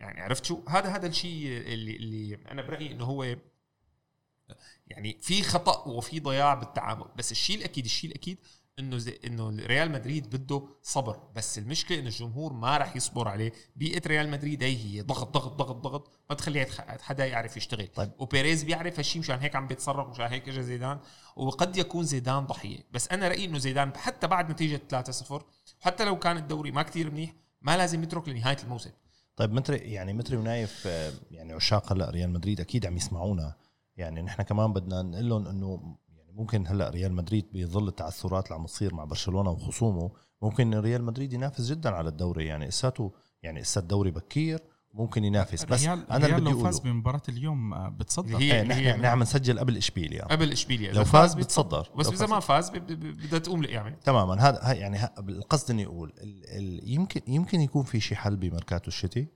[0.00, 3.36] يعني عرفت شو؟ هذا هذا الشيء اللي اللي أنا برأيي إنه هو
[4.86, 7.08] يعني في خطأ وفي ضياع بالتعامل.
[7.16, 8.38] بس الشيء الاكيد الشيء الأكيد
[8.78, 11.20] إنه زي إنه ريال مدريد بده صبر.
[11.36, 13.52] بس المشكلة إنه الجمهور ما راح يصبر عليه.
[13.76, 16.10] بيئة ريال مدريد هي هي ضغط ضغط ضغط ضغط.
[16.30, 17.86] ما بتخلي يتخ- حدا يعرف يشتغل.
[17.94, 18.10] طيب.
[18.18, 20.98] وبيريز بيعرف هالشيء مشان هيك عم بيتصرف مشان هيك اجى زيدان.
[21.36, 22.78] وقد يكون زيدان ضحية.
[22.92, 25.42] بس أنا رأيي إنه زيدان حتى بعد نتيجة 3-0
[25.82, 28.90] وحتى لو كان الدوري ما كتير منيح ما لازم يترك لنهاية الموسم.
[29.36, 33.54] طيب متري يعني متري ونايف آه، يعني عشاق هلأ ريال مدريد أكيد عم يسمعونا.
[33.96, 35.96] يعني نحن كمان بدنا نقول لهم إنه
[36.38, 40.10] ممكن هلا ريال مدريد بظل التعثرات اللي عم تصير مع برشلونة وخصومه
[40.42, 42.46] ممكن ريال مدريد ينافس جدا على الدوري.
[42.46, 44.60] يعني اساته يعني اسا الدوري بكير
[44.94, 45.64] ممكن ينافس.
[45.64, 48.34] بس الريال أنا بدي لو فاز بمباراة اليوم آه، بتصدر.
[48.34, 50.24] اللي هي- هي نحن نحن نسجل قبل إشبيليا.
[50.24, 50.92] قبل إشبيليا.
[50.92, 51.34] لو فاز.
[51.34, 51.88] بتصدر.
[51.96, 54.34] بس إذا ما فاز ب- ب- ب- بدها تقوم يعني تماما.
[54.48, 58.36] هذا ها- يعني ها- القصد إني أقول ال ال يمكن يمكن يكون في شيء حل
[58.36, 59.26] بميركاتو الشتي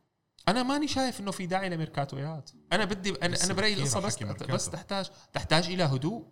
[0.48, 4.22] أنا ماني شايف إنه في داعي لميركاتويات أنا بدي أنا, أنا برأيي القصة عم بس.
[4.42, 6.26] بس تحتاج تحتاج إلى هدوء.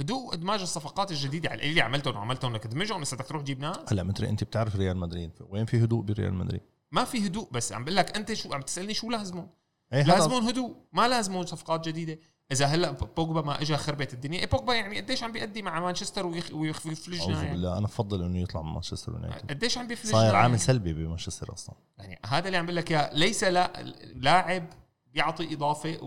[0.00, 1.50] هدوء ادماج الصفقات الجديدة.
[1.50, 4.76] على اللي عملتهم وعملتهم أنك تدمجهم لسه بدك تروح تجيب ناس؟ هلا متري أنت بتعرف
[4.76, 5.30] ريال مدريد.
[5.40, 6.60] وين في هدوء بريال مدريد؟
[6.92, 9.48] ما في هدوء بس عم بقول لك أنت شو عم تسألني شو لازمهم
[9.92, 12.18] هذا لازمهم هدوء ما لازمهم صفقات جديدة.
[12.52, 14.40] إذا هلا بوجبا ما اجى خربت الدنيا.
[14.40, 17.50] إيه بوجبا يعني قديش عم بيأدي مع مانشستر ويخ- ويفلجنا أعوذ يعني.
[17.50, 19.50] بالله أنا بفضل إنه يطلع من مانشستر يونايتد.
[19.50, 20.58] قديش عم بيفلجنا صاير عامل يعني.
[20.58, 21.74] سلبي بمانشستر أصلا.
[21.98, 23.14] يعني هذا اللي عم بقول لك إياه.
[23.14, 23.82] ليس لا
[24.14, 24.66] لاعب
[25.14, 25.98] بيعطي إضافة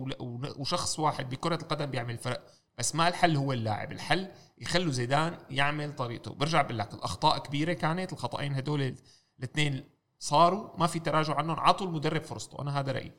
[0.57, 2.58] وشخص واحد بكرة القدم بيعمل فرق.
[2.79, 6.33] بس ما الحل هو اللاعب الحل يخلوا زيدان يعمل طريقته.
[6.33, 8.95] برجع بقول لك الأخطاء كبيرة كانت الخطأين هدول
[9.39, 9.83] الاثنين
[10.19, 12.61] صاروا ما في تراجع عنهم عطوا المدرب فرصته.
[12.61, 13.11] أنا هذا رأيي.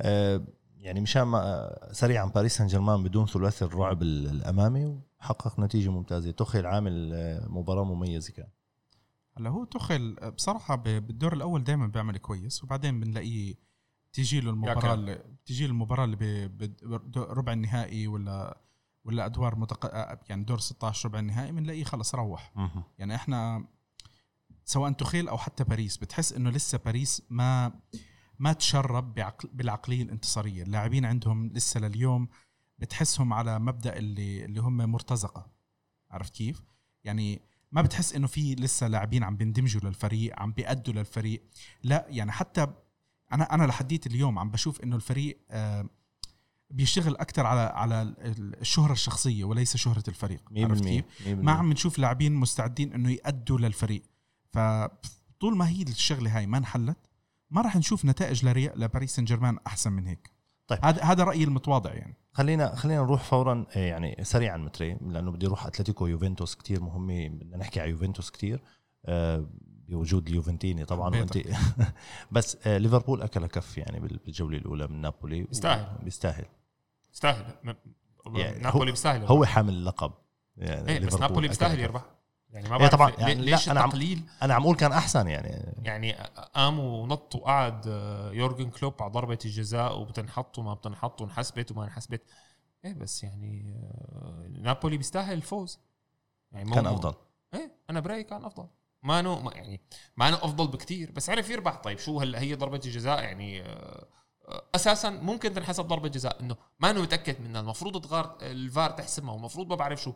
[0.00, 0.44] آه
[0.78, 5.88] يعني مشان ما آه، سريعا باريس سان جيرمان بدون ثلاثي الرعب ال- الأمامي وحقق نتيجة
[5.90, 6.30] ممتازة.
[6.30, 8.48] تخيل عامل آه، مباراة مميزة كان.
[9.36, 13.54] هلا هو تخل بصراحة ب- بالدور الأول دائما بيعمل كويس وبعدين بنلاقيه
[14.12, 14.94] تيجي له المباراه
[15.44, 18.58] بتيجي له المباراة اللي ب- ب- ربع النهائي ولا
[19.04, 19.90] ولا أدوار متق...
[20.28, 22.52] يعني دور 16 ربع النهائي بنلاقيه خلص روح.
[22.98, 23.64] يعني إحنا
[24.64, 27.72] سواء تخيل أو حتى باريس بتحس إنه لسه باريس ما
[28.38, 30.62] ما تشرب بعقل بالعقلية الانتصارية.
[30.62, 32.28] اللاعبين عندهم لسه لليوم
[32.78, 35.50] بتحسهم على مبدأ اللي اللي هم مرتزقة.
[36.10, 36.62] عرفت كيف؟
[37.04, 41.42] يعني ما بتحس إنه في لسه لاعبين عم بيندمجوا للفريق عم بيأدوا للفريق.
[41.82, 42.66] لا يعني حتى
[43.32, 45.88] أنا أنا لحديت اليوم عم بشوف إنه الفريق آه،
[46.70, 48.14] بيشتغل أكثر على على
[48.60, 50.40] الشهرة الشخصية وليس شهرة الفريق.
[50.50, 54.02] 100% عرفت كيف؟ 100% ما عم نشوف لاعبين مستعدين إنه يأدوا للفريق.
[54.52, 56.96] فطول ما هي الشغلة هاي ما انحلت
[57.50, 58.66] ما راح نشوف نتائج لري...
[58.76, 60.30] لباريس سان جيرمان أحسن من هيك.
[60.66, 60.78] طيب.
[60.84, 62.16] هذا هذا رأيي المتواضع يعني.
[62.32, 67.28] خلينا خلينا نروح فورا آه، يعني سريعا متري لأنه بدي أروح أتلتيكو يوفنتوس كتير مهمة
[67.28, 68.60] بدنا نحكي على يوفنتوس كتير
[69.06, 69.48] آه،
[69.88, 71.38] بوجود اليوفنتيني طبعا وانت
[72.32, 75.42] بس آه، ليفربول أكل كف يعني بال- بالجولة الأولى من نابولي.
[75.42, 75.98] بيستاهل.
[76.04, 76.44] بيستاهل.
[77.18, 77.76] يستاهل.
[78.34, 80.12] يعني نابولي بيستاهل هو حامل اللقب
[80.56, 81.80] يعني إيه بس نابولي بيستاهل.
[81.80, 82.04] يربح.
[82.50, 85.28] يعني ما إيه بعرف طبعاً، يعني ليش أنا عم- التقليل؟ أنا عم أقول كان أحسن
[85.28, 85.74] يعني.
[85.84, 86.12] يعني
[86.54, 92.22] قام ونط وقعد آه، يورجن كلوب على ضربة الجزاء وبتنحط وما بتنحط وانحسبت وما انحسبت.
[92.84, 95.80] إيه بس يعني آه، نابولي بيستاهل الفوز.
[96.52, 97.14] يعني كان أفضل.
[97.54, 98.66] إيه أنا برأيي كان أفضل.
[99.02, 99.80] ما نو ما يعني
[100.16, 101.76] ما نو أفضل بكتير بس عرف يربح.
[101.76, 104.06] طيب شو هلا هي ضربة الجزاء؟ يعني آه،
[104.74, 109.68] أساسا ممكن تنحسب ضربة جزاء إنه ما انه متأكد منها المفروض تغار الفار تحسبها ومفروض
[109.68, 110.12] ما بعرف شو.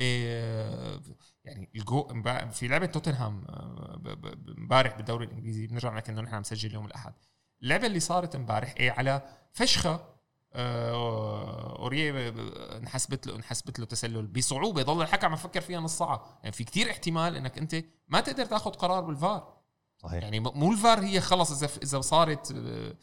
[0.00, 1.00] إيه
[1.44, 4.00] يعني الجو في لعبة توتنهام آه،
[4.58, 7.14] امبارح بالدوري الإنجليزي بنرجع نحكي إنه نحن مسجل يوم الأحد.
[7.62, 10.20] اللعبة اللي صارت امبارح إيه على فشخة
[10.52, 12.28] آه، اوريه
[12.76, 14.26] انحسبت له انحسبت له تسلل.
[14.26, 16.38] بصعوبة ضل الحكم يفكر فيها نص ساعة.
[16.42, 19.60] يعني في كتير احتمال إنك أنت ما تقدر تأخذ قرار بالفار.
[19.98, 20.22] صحيح.
[20.22, 22.94] يعني مو الفار هي خلص إذا إذا صارت آه،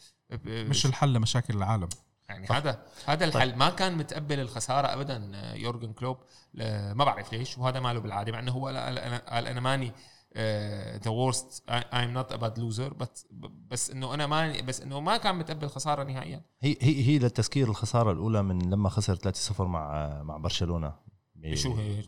[0.46, 1.88] مش الحل لمشاكل العالم
[2.28, 2.56] يعني صح.
[2.56, 3.36] هذا هذا طيب.
[3.36, 3.58] الحل طيب.
[3.58, 6.18] ما كان متقبل الخسارة ابدا آه، يورجن كلوب
[6.54, 8.66] ما بعرف ليش وهذا ماله بالعادة مع إنه هو
[9.28, 9.92] قال أنا ماني
[11.04, 12.96] the worst I am not a bad loser
[13.70, 17.70] بس إنه أنا ما بس إنه ما كان متقبل خساره نهائيا هي هي هي للتذكير
[17.70, 19.16] الخسارة الأولى من لما خسر
[19.56, 20.94] 3-0 مع مع برشلونة
[21.54, 22.04] شو هي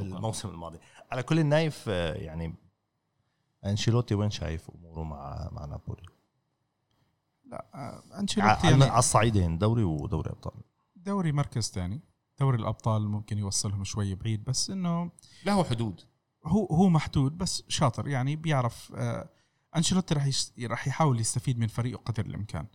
[0.00, 0.78] الموسم الماضي
[1.12, 2.54] على كل النايف آه، يعني
[3.66, 6.02] أنشيلوتي وين شايف أموره مع مع نابولي؟
[7.50, 10.52] لا آه، أنشيلوتي يعني على الصعيدين دوري ودوري أبطال.
[10.96, 12.00] دوري مركز ثاني.
[12.40, 15.10] دوري الأبطال ممكن يوصلهم شوي بعيد بس إنه
[15.44, 16.00] له حدود.
[16.46, 19.28] هو هو محدود بس شاطر يعني بيعرف آه
[19.76, 22.66] أنشيلوتي راح راح يحاول يستفيد من فريقه قدر الإمكان.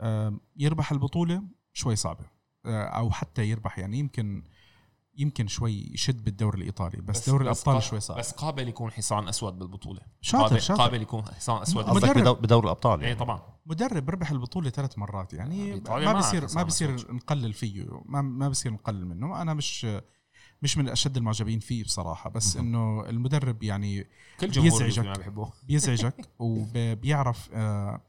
[0.00, 1.42] آه يربح البطولة
[1.72, 2.24] شوي صعبة
[2.66, 4.42] آه أو حتى يربح يعني يمكن
[5.16, 8.18] يمكن شوي يشد بالدوري الإيطالي بس, بس دوري الأبطال شوي صعب.
[8.18, 10.00] بس قابل يكون حصان أسود بالبطولة.
[10.20, 10.82] شاطر قابل, شاطر.
[10.82, 13.12] قابل يكون حصان أسود مدرب بدور الأبطال يعني.
[13.12, 13.42] اي طبعا.
[13.66, 18.72] مدرب ربح البطولة ثلاث مرات يعني ما بصير ما بصير نقلل فيه ما ما بصير
[18.72, 19.42] نقلل منه.
[19.42, 19.86] أنا مش
[20.62, 24.06] مش من أشد المعجبين فيه بصراحة بس إنه المدرب يعني
[24.40, 25.32] كل بيزعجك.
[25.68, 28.00] بيزعجك وبيعرف آه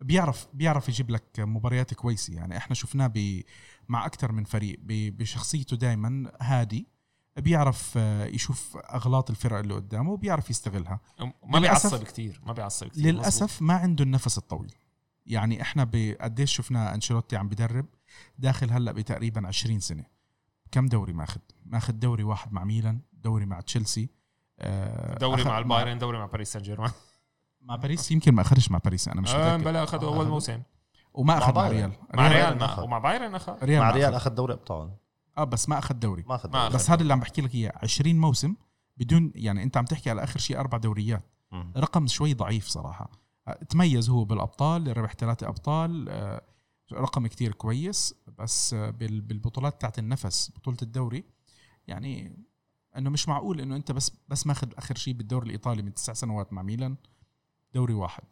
[0.00, 2.34] بيعرف بيعرف يجيب لك مباريات كويسة.
[2.34, 3.06] يعني إحنا شفناه
[3.88, 6.86] مع أكثر من فريق بشخصيته دائما هادي
[7.36, 11.00] بيعرف آه، يشوف أغلاط الفرق اللي قدامه وبيعرف يستغلها.
[11.46, 13.62] ما بيعصب كثير ما بيعصب كثير للأسف مزبوط.
[13.62, 14.74] ما عنده النفس الطويل.
[15.26, 17.86] يعني إحنا قديش شفنا أنشيلوتي عم بدرب
[18.38, 20.04] داخل هلأ بتقريبا 20 سنة.
[20.70, 24.08] كم دوري ماخذ ماخذ دوري واحد مع ميلان دوري مع تشيلسي
[24.58, 26.90] آه، دوري مع البايرن دوري مع باريس سان جيرمان.
[27.60, 29.64] مع باريس؟ يمكن ما أخذش مع باريس أنا مش آه، متأكد.
[29.64, 30.62] بلا اخذ أول موسم.
[31.14, 31.92] وما أخذ مع ريال.
[32.14, 33.64] مع ريال ما ومع بايرن أخذ.
[33.64, 34.90] ريال مع ريال أخذ دوري أبطال.
[35.38, 36.24] آه بس ما أخذ دوري.
[36.28, 36.74] ما أخذ دوري.
[36.74, 37.72] بس هذا اللي عم بحكي لك إياه.
[37.82, 38.54] 20 موسم
[38.96, 41.24] بدون يعني أنت عم تحكي على آخر شيء أربع دوريات.
[41.52, 41.62] م.
[41.76, 43.10] رقم شوي ضعيف صراحة.
[43.48, 46.42] آه، تميز هو بالأبطال ربح ثلاثة أبطال آه،
[46.92, 51.24] رقم كتير كويس بس بالبطولات تاعت النفس بطولة الدوري.
[51.86, 52.44] يعني
[52.98, 56.52] إنه مش معقول إنه أنت بس بس ماخذ آخر شيء بالدوري الإيطالي من تسع سنوات
[56.52, 56.96] مع ميلان.
[57.74, 58.24] دوري واحد.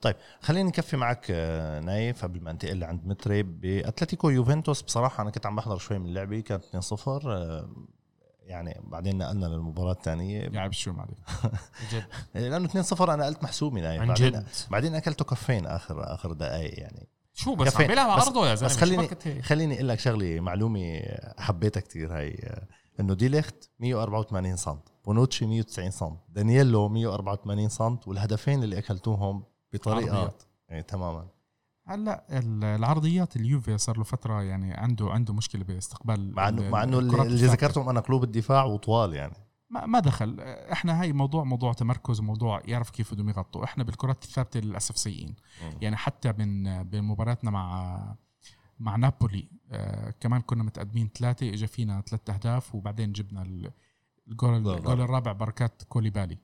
[0.00, 4.82] طيب خليني نكفي معك آه، نايف قبل ما انتقل لعند متري بأتلتيكو يوفنتوس.
[4.82, 7.68] بصراحة أنا كنت عم بحضر شوي من اللعبه كانت 2-0 آه،
[8.42, 10.40] يعني بعدين نقلنا للمباراة الثانية.
[10.40, 11.10] يعني شو معلش
[11.92, 12.04] جد.
[12.34, 14.00] لأنه 2-0 أنا قلت محسومه نايف.
[14.00, 14.46] عن بعدين جد.
[14.70, 17.08] بعدين أكلته كفين آخر آخر دقائق يعني.
[17.34, 21.00] شو بس عم بيلعب على أرضه يا زلمة بس خليني خليني أقول لك شغلة معلومة
[21.38, 22.62] حبيتها كثير هي
[23.00, 30.34] إنه دي ليخت 184 سم بونوتشي 190 سم دانييلو 184 سم والهدفين اللي أكلتوهم بطريقة
[30.68, 31.28] يعني تماما.
[31.84, 32.24] هلأ
[32.76, 37.46] العرضيات اليوفي صار له فترة يعني عنده عنده مشكلة باستقبال مع انه مع إنه اللي
[37.46, 39.34] ذكرتهم أنا قلوب الدفاع وطوال يعني.
[39.70, 40.40] ما ما دخل.
[40.40, 43.64] إحنا هاي موضوع موضوع تمركز وموضوع يعرف كيف بدهم يغطوا.
[43.64, 45.36] إحنا بالكرات الثابتة للأسف سيئين.
[45.80, 48.16] يعني حتى من بمباراتنا مع
[48.78, 53.42] مع نابولي آه كمان كنا متقدمين ثلاثة اجى فينا ثلاث أهداف وبعدين جبنا
[54.28, 56.38] الجول الجول الرابع بركات كوليبالي.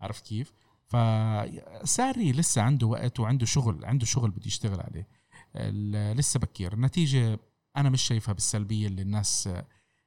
[0.00, 0.52] عرفت كيف؟
[0.92, 5.08] فساري لسه عنده وقت وعنده شغل عنده شغل بده يشتغل عليه.
[6.14, 6.72] لسه بكير.
[6.72, 7.38] النتيجه
[7.76, 9.48] أنا مش شايفها بالسلبية اللي الناس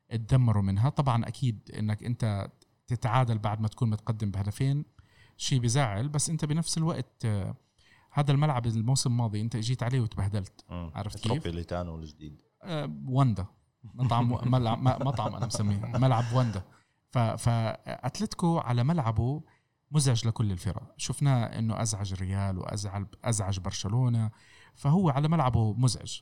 [0.09, 0.89] تدمروا منها.
[0.89, 2.51] طبعا أكيد إنك أنت
[2.87, 4.85] تتعادل بعد ما تكون متقدم بهدفين
[5.37, 7.25] شيء بزعل بس أنت بنفس الوقت
[8.11, 10.65] هذا الملعب الموسم الماضي أنت إجيت عليه وتبهدلت.
[10.69, 13.45] عرفت كيف؟ تروبي ليتانو الجديد أه واندا.
[13.83, 15.85] مطعم ملعب مطعم أنا مسميه.
[15.85, 16.63] ملعب واندا.
[17.37, 19.41] فأتلتيكو على ملعبه
[19.95, 20.93] مزعج لكل الفرق.
[20.97, 24.31] شفناه إنه أزعج الريال وازعج أزعج برشلونة
[24.75, 26.19] فهو على ملعبه مزعج.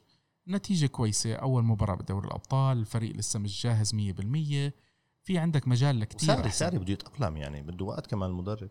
[0.48, 4.72] نتيجة كويسة أول مباراة بدوري الأبطال الفريق لسه مش جاهز 100%
[5.24, 8.70] في عندك مجال لكتير ساري ساري بده يتأقلم يعني بده وقت كمان المدرب.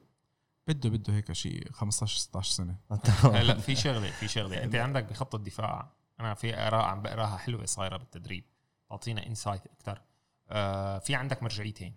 [0.66, 2.76] بده بده هيك شيء 15 16 سنة.
[3.48, 4.64] لا في شغلة في شغلة.
[4.64, 5.92] أنت عندك بخط الدفاع.
[6.20, 8.44] أنا في آراء عم بقراها حلوة صايرة بالتدريب.
[8.90, 10.02] تعطينا انسايت أكثر
[10.48, 11.94] آه في عندك مرجعيتين.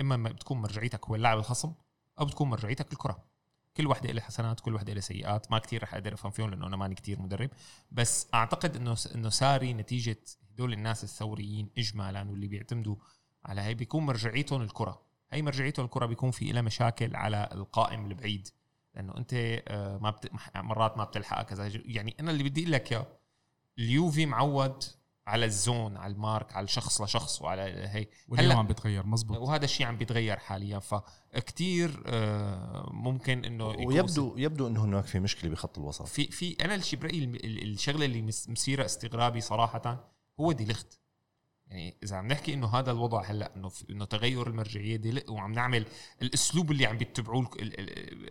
[0.00, 1.72] إما بتكون مرجعيتك هو اللاعب الخصم
[2.20, 3.24] أو بتكون مرجعيتك الكرة.
[3.76, 5.50] كل وحده لها حسنات كل وحده لها سيئات.
[5.50, 7.50] ما كتير رح أقدر أفهم فيهم لأنه أنا ماني كتير مدرب.
[7.92, 10.18] بس أعتقد إنه إنه ساري نتيجة
[10.52, 12.96] هدول الناس الثوريين اجمالا واللي بيعتمدوا
[13.44, 15.02] على هي بيكون مرجعيتهم الكرة.
[15.30, 18.48] هي مرجعيتهم الكرة بيكون في لها مشاكل على القائم البعيد.
[18.94, 19.30] لأنه أنت
[19.68, 20.30] آه، ما بت...
[20.56, 23.06] مرات ما بتلحقها كذا يعني أنا اللي بدي أقول لك إياه
[23.78, 24.84] اليوفي معود
[25.28, 29.38] على الزون على المارك على الشخص لشخص وعلى هي واليوم عم بيتغير مزبوط.
[29.38, 30.78] وهذا الشيء عم بيتغير حاليا.
[30.78, 36.06] فكتير آه، ممكن إنه ويبدو يبدو إنه هناك في مشكلة بخط الوسط.
[36.06, 40.10] في في أنا الشيء برأيي الشغلة اللي مسيرة استغرابي صراحة
[40.40, 41.00] هو دي ليخت
[41.70, 45.86] يعني إذا عم نحكي إنه هذا الوضع هلأ إنه إنه تغير المرجعية دي وعم نعمل
[46.22, 47.50] الأسلوب اللي عم بيتبعوه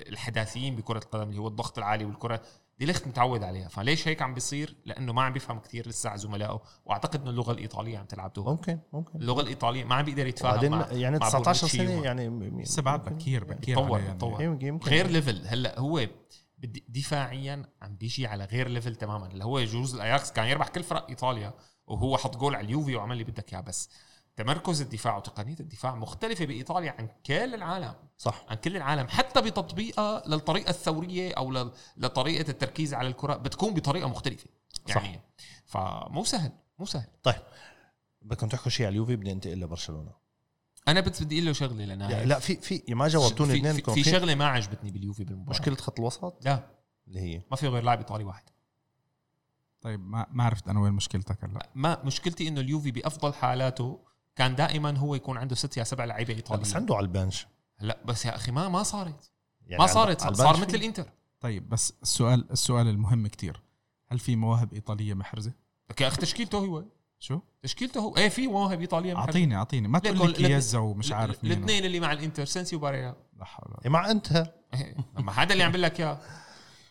[0.09, 2.41] الحداثيين بكرة القدم اللي هو الضغط العالي والكرة
[2.79, 3.67] دي ليخت متعود عليها.
[3.67, 7.51] فليش هيك عم بيصير؟ لأنه ما عم بيفهم كثير لسه على زملائه وأعتقد إنه اللغة
[7.51, 8.49] الإيطالية عم تلعب دور.
[8.49, 9.19] ممكن ممكن.
[9.19, 12.29] اللغة الإيطالية ما عم بيقدر يتفاهم مع يعني 19 سنة يعني
[12.61, 14.17] لسه بعد بكير بكير طور يعني.
[14.89, 16.07] غير ليفل هلأ هو
[16.89, 19.27] دفاعيا عم بيجي على غير level تماما.
[19.27, 21.53] اللي هو يجوز الأياكس كان يربح كل فرق إيطاليا
[21.87, 23.89] وهو حط جول على اليوفي وعمل اللي بدك إياه بس.
[24.37, 27.93] تمركز الدفاع وتقنية الدفاع مختلفة بإيطاليا عن كل العالم.
[28.17, 28.45] صح.
[28.49, 34.47] عن كل العالم حتى بتطبيقها للطريقة الثورية أو لطريقة التركيز على الكرة بتكون بطريقة مختلفة.
[34.87, 35.21] يعني
[35.67, 36.07] صح.
[36.07, 37.07] فمو سهل مو سهل.
[37.23, 37.41] طيب
[38.21, 40.11] بدكم تحكوا شيء على اليوفي بدي أنتقل لبرشلونة.
[40.87, 44.03] أنا بس بدي أقول له شغلة لأنها لا في في ما جاوبتوني اثنين في, في,
[44.03, 45.59] في شغلة ما عجبتني باليوفي بالمباراة.
[45.59, 46.67] مشكلة خط الوسط؟ لا.
[47.07, 48.43] اللي هي؟ ما في غير لاعب إيطالي واحد.
[49.81, 51.69] طيب ما ما عرفت أنا وين مشكلتك هلا.
[51.75, 53.99] ما مشكلتي إنه اليوفي بأفضل حالاته
[54.37, 57.47] كان دائما هو يكون عنده ست يا سبع لعيبة ايطاليين بس عنده على ال bench.
[57.79, 59.31] لا بس يا أخي ما ما صارت.
[59.67, 60.33] يعني ما صارت.
[60.33, 61.05] صار مثل الانتر
[61.39, 63.61] طيب بس السؤال السؤال المهم كتير.
[64.07, 65.51] هل في مواهب إيطالية محرزة؟
[66.01, 66.83] يا أخي تشكيلته هو
[67.19, 69.27] شو؟ تشكيلته هو إيه في مواهب إيطالية محرزة.
[69.27, 69.87] اعطيني أعطيني.
[69.87, 71.53] ما تقول لي كيزا ومش عارف مين.
[71.53, 74.53] الاثنين اللي مع الإنتر سينسي وباريلا لا حول ولا مع أنت.
[75.19, 76.19] ما هذا اللي عم بقول لك إياه.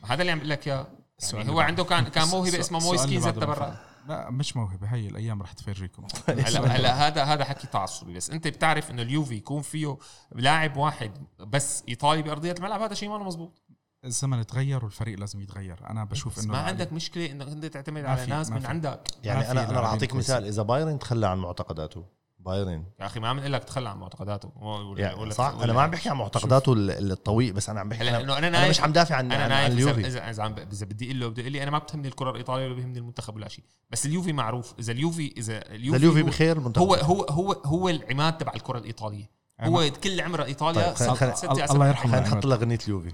[0.04, 0.86] هذا اللي عم بقول لك إياه.
[1.34, 5.42] يعني هو عنده كان كان موهبة اسمها مويسكين زت برا لا مش موهبة هي الأيام
[5.42, 8.30] رح تفرجيكم هلا هلا هذا هذا حكي تعصبي بس.
[8.30, 9.98] أنت بتعرف إنه اليوفي يكون فيه
[10.32, 13.62] لاعب واحد بس إيطالي بأرضية الملعب؟ هذا شيء ما مزبوط.
[14.04, 15.90] الزمن تغير والفريق لازم يتغير.
[15.90, 19.00] أنا بشوف إنه ما عندك مشكلة إنك أنت تعتمد على ناس من عندك.
[19.24, 20.44] يعني أنا أنا راح أعطيك مثال.
[20.44, 22.04] إذا بايرن تخلى عن معتقداته
[22.38, 22.84] بايرن.
[23.00, 24.52] يا أخي ما عم لك تخلى عن معتقداته.
[24.96, 28.48] يعني صح أنا ما عم بحكي عن معتقداته الطويل بس أنا عم بحكي أنا, أنا,
[28.48, 30.06] أنا مش عم دافع عن أنا عن اليوفي.
[30.06, 32.74] اذا اذا إذا بدي أقول له بدي أقول لي أنا ما بتهمني الكرة الإيطالية ولا
[32.74, 33.64] بيهمني المنتخب ولا شيء.
[33.90, 34.74] بس اليوفي معروف.
[34.78, 39.30] إذا اليوفي إذا اليوفي, اليوفي بخير المنتخب هو هو هو هو العماد تبع الكرة الإيطالية.
[39.60, 41.32] هو كل عمره إيطاليا طيب خل...
[41.32, 41.50] خل...
[41.70, 43.12] الله يرحمه خلينا نحط له أغنية اليوفي.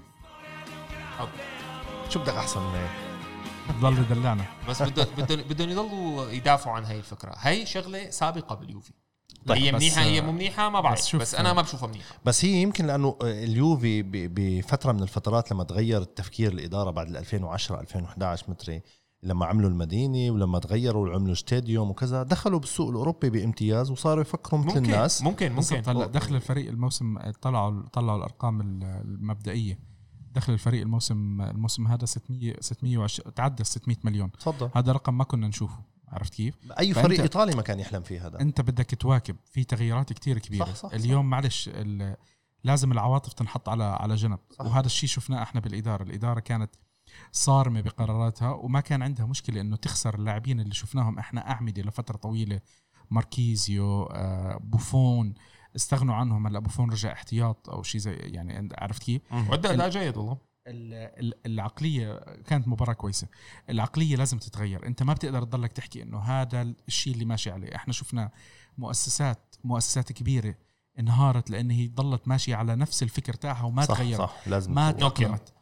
[2.09, 2.89] شو بدك أحسن من هيك؟
[3.81, 4.45] ضل يدلعنا.
[4.69, 5.07] بس بدهم
[5.41, 7.35] بدهم يضلوا يدافعوا عن هاي الفكرة.
[7.37, 8.93] هاي شغلة سابقة باليوفي.
[9.47, 12.15] طيب هي منيحة هي مو منيحه ما بعرف بس, بس أنا ما بشوفها منيحة.
[12.25, 18.45] بس هي يمكن لأنه اليوفي بفترة من الفترات لما تغير التفكير الإدارة بعد 2010 2011
[18.47, 18.81] متري
[19.23, 24.67] لما عملوا المدينة ولما تغيروا وعملوا استاديوم وكذا دخلوا بالسوق الأوروبي بامتياز وصاروا يفكروا مثل
[24.67, 25.21] ممكن الناس.
[25.21, 25.81] ممكن ممكن.
[25.87, 29.79] هلا دخل الفريق الموسم طلعوا طلعوا الأرقام المبدئية.
[30.33, 34.31] دخل الفريق الموسم الموسم هذا 600 620 تعدى 600 مليون.
[34.31, 34.69] تفضل.
[34.75, 35.92] هذا رقم ما كنا نشوفه.
[36.07, 40.13] عرفت كيف؟ أي فريق إيطالي ما كان يحلم فيه هذا أنت بدك تواكب في تغييرات
[40.13, 41.29] كتير كبيرة صح صح اليوم صح.
[41.29, 41.69] معلش
[42.63, 44.65] لازم العواطف تنحط على على جنب صح.
[44.65, 46.75] وهذا الشيء شفناه إحنا بالإدارة الإدارة كانت
[47.31, 52.61] صارمة بقراراتها وما كان عندها مشكلة إنه تخسر اللاعبين اللي شفناهم إحنا أعمدة لفترة طويلة
[53.11, 55.33] ماركيزيو آه، بوفون
[55.75, 60.17] استغنوا عنهم هلأ بوفون رجع احتياط أو شيء زي يعني عرفت كيف؟ وادى أداء جيد
[60.17, 60.37] والله
[61.45, 63.27] العقلية كانت مباراة كويسة.
[63.69, 64.87] العقلية لازم تتغير.
[64.87, 67.75] انت ما بتقدر تضلك تحكي انه هذا الشيء اللي ماشي عليه.
[67.75, 68.31] إحنا شفنا
[68.77, 70.55] مؤسسات مؤسسات كبيرة
[70.99, 74.19] انهارت لأن هي ضلت ماشية على نفس الفكر تاعها وما صح تغيرت.
[74.19, 75.53] صح لازم ما تأقلمت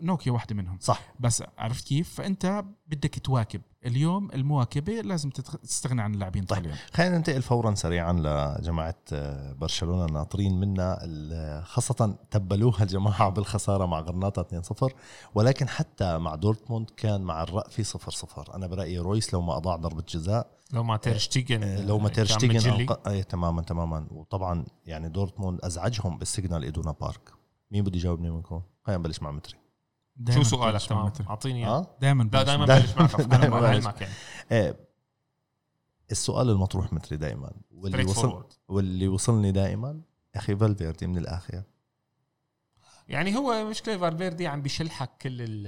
[0.00, 0.78] نوكيا واحدة منهم.
[0.80, 1.00] صح.
[1.20, 3.60] بس عرفت كيف؟ فأنت بدك تواكب.
[3.86, 6.72] اليوم المواكبة لازم تستغني عن اللاعبين طيب.
[6.94, 10.06] خلينا ننتقل فورا سريعا لجماعة آه، برشلونة.
[10.06, 14.92] ناطرين منا خاصة تبلوها الجماعة بالخسارة مع غرناطة 2-0
[15.34, 20.04] ولكن حتى مع دورتموند كان مع الرأفة 0-0 أنا برأيي رويس لو ما أضاع ضربة
[20.08, 24.06] جزاء لو ما تيرشتيجن آه، لو ما تيرشتيجن أي تماما تماما.
[24.10, 27.32] وطبعا يعني دورتموند أزعجهم بالسيغنال إيدونا بارك.
[27.70, 29.58] مين بده يجاوبني منكم؟ خلينا نبلش مع متري.
[30.30, 33.20] شو سؤالك؟ تمام أعطيني آه؟ دائما لا دائما بلش معك.
[33.20, 34.14] أنا بعلمك يعني.
[34.52, 34.76] آه
[36.10, 40.00] السؤال المطروح مثلي دائما واللي وصل واللي وصلني دائما
[40.34, 41.62] أخي فالفيردي من الآخر.
[43.08, 45.66] يعني هو مشكله فالفيردي عم بيشلحك كل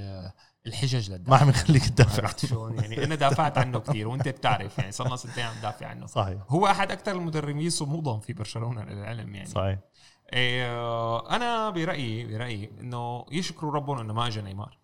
[0.66, 2.36] الحجج للدفاع ما عم يخليك تدافع.
[2.36, 4.78] شلون؟ يعني أنا دافعت عنه كثير وأنت بتعرف.
[4.78, 6.06] يعني صرنا سنتين عم ندافع عنه.
[6.06, 6.42] صحيح.
[6.48, 9.48] هو أحد أكثر المدربين صمودا في برشلونة للعلم يعني.
[9.48, 9.78] صحيح.
[11.30, 14.78] أنا برأيي برأيي إنه يشكروا ربهم إنه ما اجى نيمار.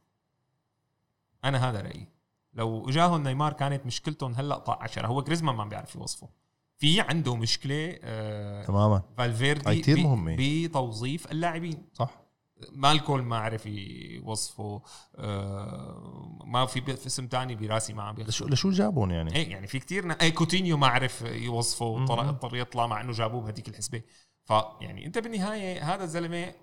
[1.44, 2.08] أنا هذا رأيي.
[2.54, 6.28] لو إجاهم نيمار كانت مشكلتهم هلأ طاع 10 هو جريزمان ما بيعرف يوظفه.
[6.78, 9.02] في عنده مشكلة آه تماما.
[9.16, 10.36] فالفيردي كثير مهمة.
[10.38, 11.88] بتوظيف اللاعبين.
[11.94, 12.28] صح.
[12.72, 14.82] مالكوم ما عرف يوظفه
[15.16, 19.78] آه، ما في اسم تاني براسي ما عم لشو لشو جابون يعني؟ إيه يعني في
[19.78, 24.02] كتير اي كوتينيو ما عرف يوظفه اضطر يطلع مع إنه جابوه بهذيك الحسبة.
[24.48, 26.54] فيعني انت بالنهاية هذا الزلمة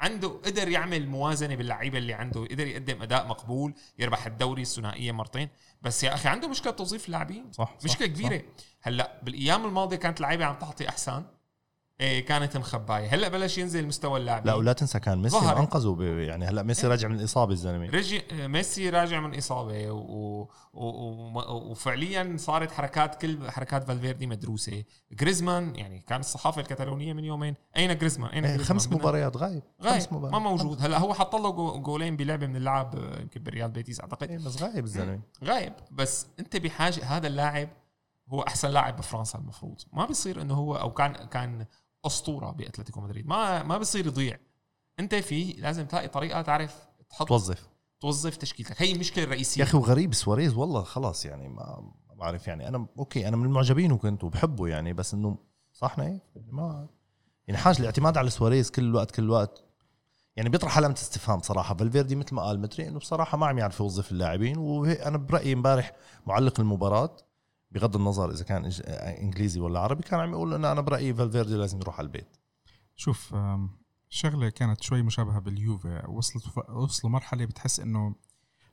[0.00, 5.48] عنده قدر يعمل موازنة باللعيبة اللي عنده قدر يقدم أداء مقبول يربح الدوري الثنائية مرتين.
[5.82, 7.52] بس يا أخي عنده مشكلة توظيف اللاعبين.
[7.52, 8.38] صح مشكلة صح كبيرة.
[8.38, 8.64] صح.
[8.82, 11.24] هلأ بالأيام الماضية كانت اللعيبه عم تعطي أحسن.
[12.02, 14.46] إيه كانت مخبايه هلأ بلش ينزل مستوى اللاعبين.
[14.46, 17.90] لا ولا تنسى كان ميسي انقذه يعني هلأ ميسي راجع من الاصابه الزلمة.
[17.90, 19.98] رجع ميسي راجع من إصابة و...
[19.98, 20.48] و...
[20.72, 21.70] و...
[21.70, 24.84] وفعليا صارت حركات كل حركات فالفيردي مدروسة.
[25.12, 27.54] جريزمان يعني كان الصحافة الكتالونية من يومين.
[27.76, 29.62] أين جريزمان؟ أين جريزمان؟ خمس مباريات غايب.
[29.82, 29.94] غايب.
[29.94, 30.32] خمس مباريات.
[30.32, 30.82] ما موجود.
[30.82, 34.30] هلأ هو حط له جولين بلعبة من اللعب يمكن بريال بيتيس أعتقد.
[34.30, 35.20] إيه بس غايب الزلمة.
[35.44, 35.72] غايب.
[35.90, 37.68] بس أنت بحاجة هذا اللاعب
[38.28, 39.80] هو أحسن لاعب بفرنسا المفروض.
[39.92, 41.66] ما بيصير إنه هو أو كان كان
[42.06, 43.26] أسطورة بأتلتيكو مدريد.
[43.26, 44.38] ما ما بصير يضيع.
[45.00, 47.68] أنت في لازم تلاقي طريقة تعرف تحط توظف.
[48.00, 48.82] توظف تشكيلتك.
[48.82, 49.60] هي المشكلة الرئيسية.
[49.60, 52.68] يا أخي وغريب سواريز والله خلاص يعني ما بعرف يعني.
[52.68, 55.38] أنا okay أنا من المعجبين وكنت وبحبه يعني بس إنه
[55.72, 56.88] صحنا هيك ما
[57.48, 59.64] يعني حاجة الاعتماد على سواريز كل الوقت كل الوقت.
[60.36, 61.74] يعني بيطرح علامة استفهام صراحة.
[61.74, 65.92] فالفيردي مثل ما قال متري إنه بصراحة ما عم يعرف يوظف اللاعبين وأنا برأيي امبارح
[66.26, 67.16] معلق المباراة.
[67.74, 68.72] بغض النظر إذا كان
[69.20, 72.36] إنجليزي ولا عربي كان عم يقول إنه أنا برأيي فالفيردي لازم يروح على البيت.
[72.96, 73.34] شوف
[74.08, 76.02] شغلة كانت شوي مشابهة باليوفي.
[76.08, 78.14] وصلت وصلوا مرحلة بتحس إنه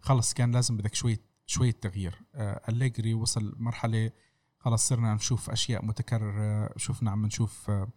[0.02, 2.22] خلص كان لازم بدك شوية شوية تغيير.
[2.36, 4.12] آه، أليجري وصل مرحلة
[4.60, 7.88] خلص صرنا نشوف أشياء متكررة شفنا عم نشوف آه،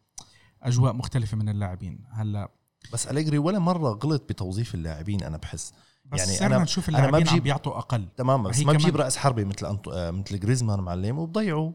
[0.63, 2.05] أجواء مختلفة من اللاعبين.
[2.11, 2.53] هلأ
[2.93, 5.73] بس أليجري ولا مرة غلط بتوظيف اللاعبين أنا بحس.
[6.19, 8.09] يعني أنا نشوف أنا ما بجيب بيعطوا أقل.
[8.17, 9.89] تماما بس ما بجيب رأس حربي مثل أنت...
[9.89, 11.73] آه، مثل جريزمان معلم وبضيعوا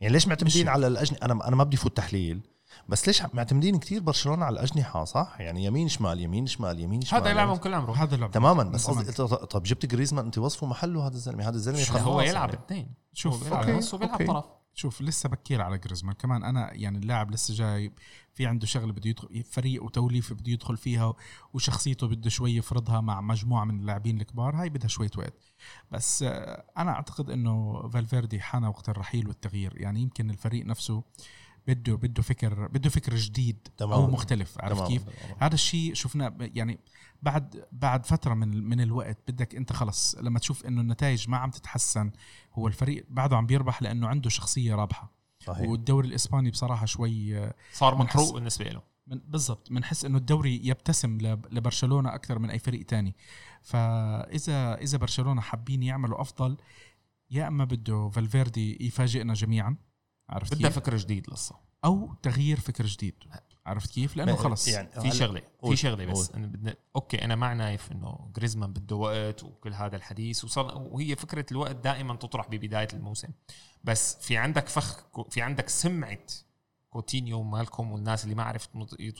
[0.00, 2.40] يعني ليش معتمدين على الاجنحه أنا أنا ما بدي فوت تحليل
[2.88, 7.20] بس ليش معتمدين كثير برشلونة على الأجنحة صح؟ يعني يمين شمال يمين شمال يمين شمال
[7.20, 9.12] هذا يلعبهم كل عمره هذا لعب تماما بس قصدي
[9.46, 12.94] طب جبت جريزمان أنت وصفه محله هذا الزلمه هذا الزلمة هو يلعب؟ اثنين.
[13.12, 14.44] شوف بيلعب نص وبيلعب طرف.
[14.74, 16.14] شوف لسه بكير على جريزمان.
[16.14, 17.92] كمان أنا يعني اللاعب لسه جاي
[18.34, 21.14] في عنده شغلة بده يدخل فريق وتوليفه بده يدخل فيها
[21.52, 25.52] وشخصيته بده شوي يفرضها مع مجموعة من اللاعبين الكبار هاي بدها شوية وقت.
[25.90, 29.80] بس آه، أنا أعتقد إنه فالفيردي حان وقت الرحيل والتغيير.
[29.80, 31.02] يعني يمكن الفريق نفسه
[31.66, 33.92] بده بده فكر بده فكر جديد تمام.
[33.92, 35.36] أو مختلف عارف كيف؟ تمام.
[35.40, 36.80] هذا الشيء شفناه يعني
[37.22, 41.50] بعد بعد فترة من من الوقت بدك أنت خلص لما تشوف إنه النتائج ما عم
[41.50, 42.10] تتحسن
[42.52, 45.12] هو الفريق بعده عم بيربح لأنه عنده شخصية رابحة.
[45.40, 45.68] صحيح.
[45.68, 48.82] والدوري الإسباني بصراحة شوي صار محروق بالنسبة له.
[49.06, 49.70] من بالضبط.
[49.70, 51.18] بنحس إنه الدوري يبتسم
[51.50, 53.16] لبرشلونة أكثر من أي فريق تاني.
[53.62, 56.56] فاذا إذا برشلونة حابين يعملوا أفضل
[57.30, 59.76] يا إما بده فالفيردي يفاجئنا جميعا
[60.30, 63.14] عرفت بدها فكر جديد لسه أو تغيير فكر جديد.
[63.66, 64.68] عرفت كيف؟ لأنه خلص.
[64.68, 65.42] يعني في شغلة.
[65.68, 66.30] في شغلة بس.
[66.30, 71.16] أنا بدنا okay أنا ما نايف إنه جريزمان بده وقت وكل هذا الحديث وصار وهي
[71.16, 73.28] فكرة الوقت دائما تطرح ببداية الموسم.
[73.84, 75.00] بس في عندك فخ
[75.30, 76.26] في عندك سمعة
[76.90, 78.70] كوتينيو ومالكوم والناس اللي ما عرفت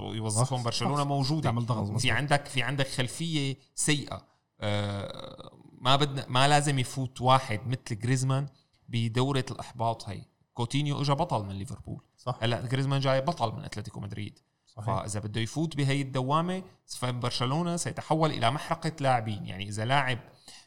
[0.00, 1.52] يوظفون برشلونة موجودة.
[1.98, 4.26] في عندك في عندك خلفية سيئة.
[4.60, 8.48] آه ما بدنا ما لازم يفوت واحد مثل جريزمان
[8.88, 10.29] بدورة الإحباط هي.
[10.60, 12.02] كوتينيو اجى بطل من ليفربول.
[12.16, 12.38] صح.
[12.42, 14.38] هلأ جريزمان جاي بطل من أتلتيكو مدريد.
[14.66, 14.86] صحيح.
[14.86, 19.46] فإذا بده يفوت بهي الدوامة فبرشلونه سيتحول إلى محرقة لاعبين.
[19.46, 20.18] يعني إذا لاعب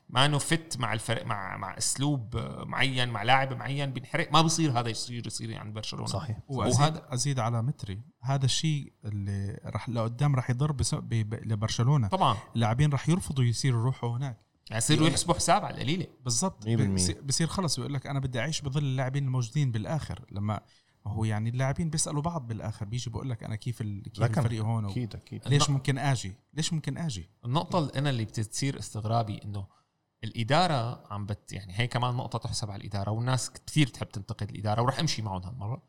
[0.09, 4.79] ما انه فت مع الفريق مع مع أسلوب معين مع لاعب معين بينحرق ما بصير
[4.79, 6.07] هذا يصير يصير عند برشلونة.
[6.07, 6.37] صحيح.
[6.47, 7.39] وازيد أزيد.
[7.39, 8.01] على متري.
[8.21, 10.75] هذا الشيء اللي راح لقدام راح يضر
[11.21, 12.07] لبرشلونة.
[12.07, 12.37] طبعا.
[12.55, 14.37] اللاعبين راح يرفضوا يصيروا يروحوا هناك.
[14.69, 16.07] يعني يصيروا يحسبوا حساب على القليلة.
[16.23, 16.67] بالضبط.
[17.23, 20.25] بصير خلص بيقول لك أنا بدي أعيش بظل اللاعبين الموجودين بالآخر.
[20.31, 20.61] لما
[21.07, 25.15] هو يعني اللاعبين بيسألوا بعض بالآخر بيجي بقول لك أنا كيف كيف الفريق هون؟ أكيد
[25.15, 25.47] أكيد.
[25.47, 29.67] ليش ممكن آجي؟ ليش ممكن آجي؟ النقطة اللي أنا اللي بتصير استغرابي إنه
[30.23, 34.81] الإدارة عم بت يعني هي كمان نقطة تحسب على الإدارة والناس كثير تحب تنتقد الإدارة
[34.81, 35.83] وراح أمشي معهم هالمرة.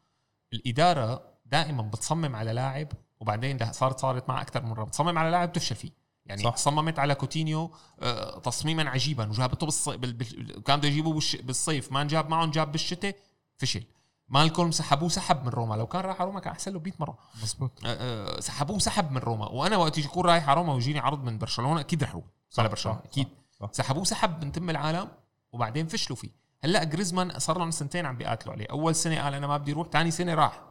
[0.53, 2.89] الإدارة دائما بتصمم على لاعب
[3.21, 5.91] وبعدين صارت صارت مع أكثر مرة بتصمم على لاعب تفشل فيه.
[6.27, 6.57] يعني صح.
[6.57, 7.71] صممت على كوتينيو
[8.01, 10.63] آه، تصميما عجيبا وجابته بالصيف بال...
[10.63, 13.17] كان بده يجيبوه بالصيف ما جاب معهم جاب بالشتاء
[13.57, 13.85] فشل.
[14.29, 15.75] مالكوم سحبوه سحب من روما.
[15.75, 17.19] لو كان راح على روما كان أحسن له 100 مرة.
[17.43, 17.71] مزبوط.
[17.85, 19.49] أه, آه، سحبوه سحب من روما.
[19.49, 22.25] وأنا وقت يكون رايح على روما ويجيني عرض من برشلونة أكيد رح أروح
[22.59, 23.29] على برشلونة أكيد.
[23.61, 23.69] صح.
[23.73, 25.09] سحبوه سحب من تم العالم
[25.53, 26.31] وبعدين فشلوا فيه.
[26.65, 28.67] هلأ جريزمان صار لهم سنتين عم بيقاتلوا عليه.
[28.71, 30.63] أول سنة قال أنا ما بدي أروح ثاني سنة راح.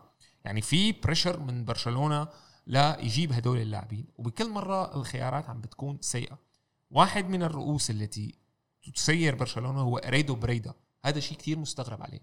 [0.46, 2.28] يعني في pressure من برشلونة
[2.66, 4.06] لا يجيب هدول اللاعبين.
[4.18, 6.40] وبكل مرة الخيارات عم بتكون سيئة.
[6.90, 8.36] واحد من الرؤوس التي
[8.96, 10.74] تسير برشلونة هو اريدو بريدا.
[11.06, 12.22] هذا شيء كثير مستغرب عليه.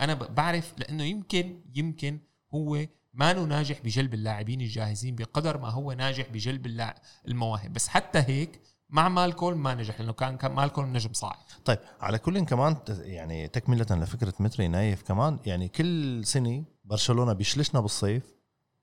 [0.00, 2.20] أنا بعرف لأنه يمكن يمكن
[2.54, 6.92] هو ما ناجح بجلب اللاعبين الجاهزين بقدر ما هو ناجح بجلب
[7.28, 7.72] المواهب.
[7.72, 11.38] بس حتى هيك مع مالكولم ما نجح لأنه كان مالكولم نجم صاعد.
[11.64, 17.80] طيب على كل كمان يعني تكملة لفكرة متري نايف كمان يعني كل سنة برشلونة بيشلشنا
[17.80, 18.39] بالصيف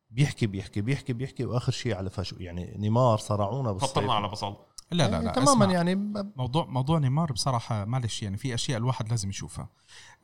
[0.09, 3.89] بيحكي بيحكي بيحكي بيحكي وآخر شيء على فشو يعني نيمار صرعونا بالصيف.
[3.91, 4.55] فطرنا على بصل.
[4.91, 5.71] لا لا لا تماما اسمع.
[5.73, 9.69] يعني ب- موضوع موضوع نيمار بصراحة معلش يعني في أشياء الواحد لازم يشوفها.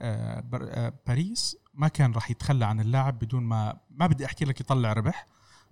[0.01, 4.45] آه، بر- آه، باريس ما كان راح يتخلى عن اللاعب بدون ما ما بدي أحكي
[4.45, 5.27] لك يطلع ربح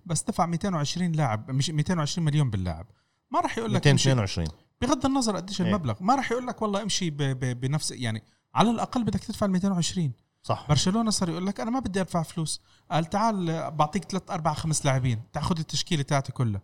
[0.06, 2.86] بس دفع 220 لاعب مش 220 مليون باللاعب.
[3.30, 4.08] ما راح يقول لك امشي.
[4.14, 4.48] 222
[4.82, 5.68] بغض النظر قديش إيه.
[5.68, 8.22] المبلغ ما راح يقول لك والله امشي ب ب بنفس يعني
[8.54, 10.66] على الأقل بدك تدفع ال 220 صح.
[10.68, 12.60] برشلونة صار يقول لك أنا ما بدي أدفع فلوس.
[12.90, 16.62] قال تعال بعطيك ثلاث أربع خمس لاعبين تعال خذ التشكيلة تاعتي كلها.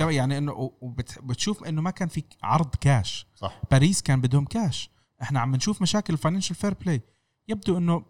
[0.00, 3.60] يعني إنه وبتشوف إنه ما كان في عرض كاش صح.
[3.70, 4.90] باريس كان بدهم كاش
[5.22, 7.02] إحنا عم نشوف مشاكل ال financial fair play
[7.48, 8.04] يبدو إنه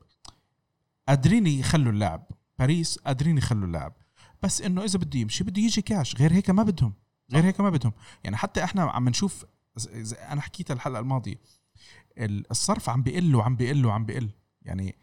[1.08, 2.26] قادرين يخلوا اللاعب.
[2.58, 3.92] باريس قادرين يخلوا اللاعب.
[4.42, 6.94] بس إنه إذا بده يمشي بده يجي كاش غير هيك ما بدهم.
[7.32, 7.92] غير هيك ما بدهم.
[8.24, 9.44] يعني حتى إحنا عم نشوف
[10.30, 11.40] أنا حكيت الحلقة الماضية.
[12.18, 14.30] ال- الصرف عم بيقل وعم بيقل وعم بيقل.
[14.62, 14.96] يعني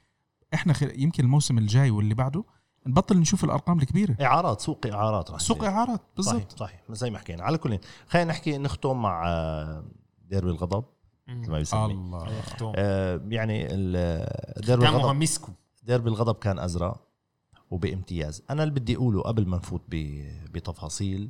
[0.53, 1.01] إحنا خل...
[1.01, 2.43] يمكن الموسم الجاي واللي بعده
[2.87, 4.17] نبطل نشوف الأرقام الكبيرة.
[4.21, 5.63] إعارات سوق إعارات رح سوق.
[5.63, 6.59] إعارات صحيح بالضبط.
[6.59, 7.43] صحيح زي ما حكينا.
[7.43, 9.85] على كل خلينا نحكي نختم مع آه،
[10.29, 10.83] ديربي الغضب
[11.27, 12.27] مثل ما بيسميه الله.
[12.75, 15.51] آه يعني ال- ديربي الغضب مسكو
[15.83, 17.07] ديربي الغضب كان أزرق
[17.71, 18.43] وبامتياز.
[18.49, 19.81] أنا اللي بدي أقوله قبل ما نفوت
[20.51, 21.29] بتفاصيل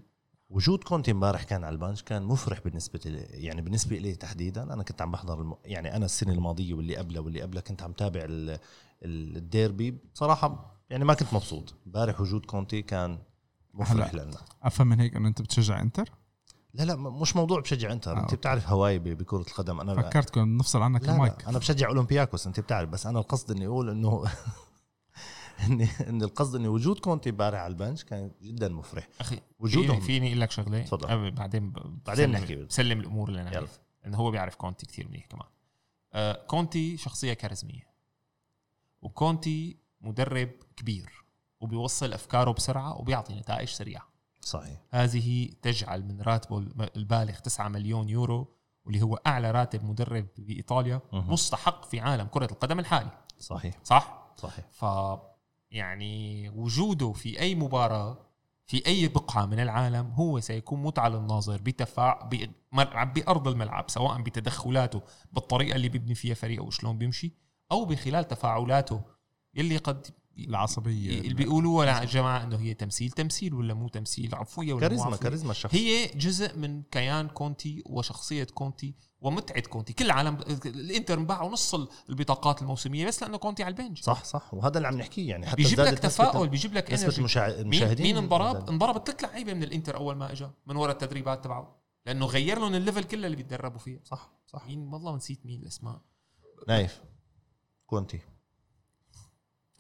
[0.54, 4.64] وجود كونتي امبارح كان على ال bench كان مفرح بالنسبة لي يعني بالنسبة لي تحديدا.
[4.64, 5.56] أنا كنت عم بحضر الم...
[5.66, 8.50] يعني أنا السنة الماضية واللي قبلها واللي قبلها كنت عم تابع ال...
[9.04, 9.98] ال- الديربي.
[10.14, 11.76] بصراحة يعني ما كنت مبسوط.
[11.86, 13.20] امبارح وجود كونتي كان
[13.74, 14.14] مفرح.
[14.14, 14.38] لنا.
[14.64, 16.10] أفهم من هيك إنه أنت بتشجع إنتر؟
[16.74, 18.12] لا لا مش موضوع بشجع إنتر.
[18.12, 18.36] آه، أنت okay.
[18.36, 19.80] بتعرف هواي بكرة القدم.
[19.80, 21.48] أنا فكرت كنا نفصل عنك المايك.
[21.48, 24.24] أنا بشجع أولمبياكوس أنت بتعرف بس أنا القصد إني أقول إنه
[25.60, 29.08] اني إن القصد انه وجود كونتي امبارح على البنش كان جدا مفرح.
[29.20, 30.00] أخي وجودهم.
[30.00, 31.32] فيني, أقول لك شغلة؟ تفضل.
[31.32, 31.74] بعدين
[32.06, 32.56] بعدين نحكي.
[32.56, 33.68] بسلم الأمور اللي أنا
[34.06, 35.48] إنه هو بيعرف كونتي كتير منيح كمان.
[36.14, 37.94] آه كونتي شخصية كاريزمية.
[39.02, 41.26] وكونتي مدرب كبير
[41.60, 44.08] وبيوصل أفكاره بسرعة وبيعطي نتائج سريعة.
[44.42, 44.82] صحيح.
[44.90, 46.58] هذه تجعل من راتبه
[46.96, 51.02] البالغ 9 مليون يورو واللي هو أعلى راتب مدرب بإيطاليا.
[51.14, 53.10] مستحق في عالم كرة القدم الحالي.
[53.40, 53.80] صحيح.
[53.84, 54.66] صح؟ صحيح.
[54.72, 54.86] ف
[55.74, 58.18] يعني وجوده في أي مباراة
[58.66, 62.30] في أي بقعه من العالم هو سيكون متعة للناظر بتفاع
[63.16, 65.02] بأرض الملعب سواء بتدخلاته
[65.32, 67.34] بالطريقة اللي بيبني فيها فريقه وشلون بيمشي
[67.72, 69.02] أو بخلال تفاعلاته
[69.54, 70.08] يلي قد
[70.38, 71.20] العصبية.
[71.20, 75.16] اللي بيقولوا يا جماعة إنه هي تمثيل تمثيل ولا مو تمثيل؟ عفوية ولا مو كاريزما.
[75.18, 79.94] كاريزما الشخص هي جزء من كيان كونتي وشخصية كونتي ومتعة كونتي.
[79.94, 81.76] كل العالم الإنتر انباعوا نص
[82.10, 84.00] البطاقات الموسمية بس لأنه كونتي على ال bench.
[84.00, 84.54] صح صح.
[84.54, 85.46] وهذا اللي عم نحكيه يعني.
[85.46, 87.18] حتى بيجيب لك تفاؤل بيجيب لك energy.
[87.18, 88.70] المشاع- مين المشاهدين مين انضرب.
[88.70, 91.84] انضرب ثلاث لعيبة من الإنتر أول ما اجى من وراء التدريبات تبعه.
[92.06, 94.02] لأنه غير لهم ال level كله اللي بيتدربوا فيه.
[94.06, 94.68] صح صح.
[94.68, 96.02] مين؟ والله نسيت مين الأسماء.
[96.68, 97.02] نايف
[97.86, 98.20] كونتي.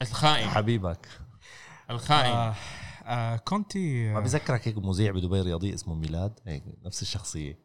[0.10, 0.50] الخائن.
[0.50, 1.08] حبيبك.
[1.90, 2.32] الخائن.
[2.32, 2.56] آه
[3.06, 7.60] آه كونتي ما بذكرك هيك مذيع بدبي رياضي اسمه ميلاد؟ هيك نفس الشخصية.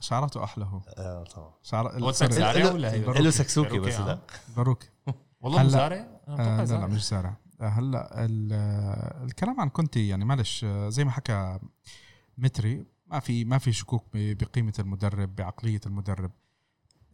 [0.00, 0.80] شعراته أحلى هو.
[0.98, 1.52] آه طبعا.
[1.62, 4.12] شعر هو سكساري له- ولا سكسوكي بس باروكي، لا.
[4.12, 4.20] آه.
[4.56, 4.82] باروك
[5.40, 5.96] والله هلا- مزارع
[6.28, 8.52] آه متوقع لا لا زارع مش زارع آه هلا ال-
[9.24, 11.58] الكلام عن كونتي يعني معلش زي ما حكى
[12.38, 16.30] متري ما في ما في شكوك بقيمة المدرب بعقلية المدرب.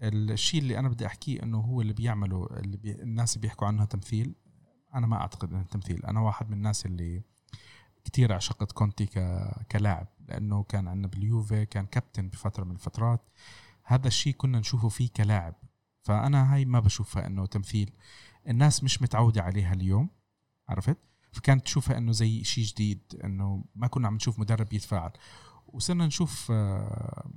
[0.03, 4.35] الشيء اللي أنا بدي أحكيه إنه هو اللي بيعمله اللي بي الناس بيحكوا عنه تمثيل.
[4.95, 6.05] أنا ما أعتقد إنه تمثيل.
[6.07, 7.23] أنا واحد من الناس اللي
[8.05, 9.19] كتير عشقت كونتي ك...
[9.73, 13.21] كلاعب لأنه كان عندنا باليوفي كان كابتن بفترة من الفترات.
[13.85, 15.55] هذا الشيء كنا نشوفه فيه كلاعب.
[16.03, 17.91] فأنا هاي ما بشوفها إنه تمثيل.
[18.49, 20.09] الناس مش متعودة عليها اليوم
[20.69, 20.99] عرفت؟
[21.33, 25.11] فكانت تشوفها إنه زي شيء جديد إنه ما كنا عم نشوف مدرب يتفاعل.
[25.67, 27.31] وصرنا نشوف آه،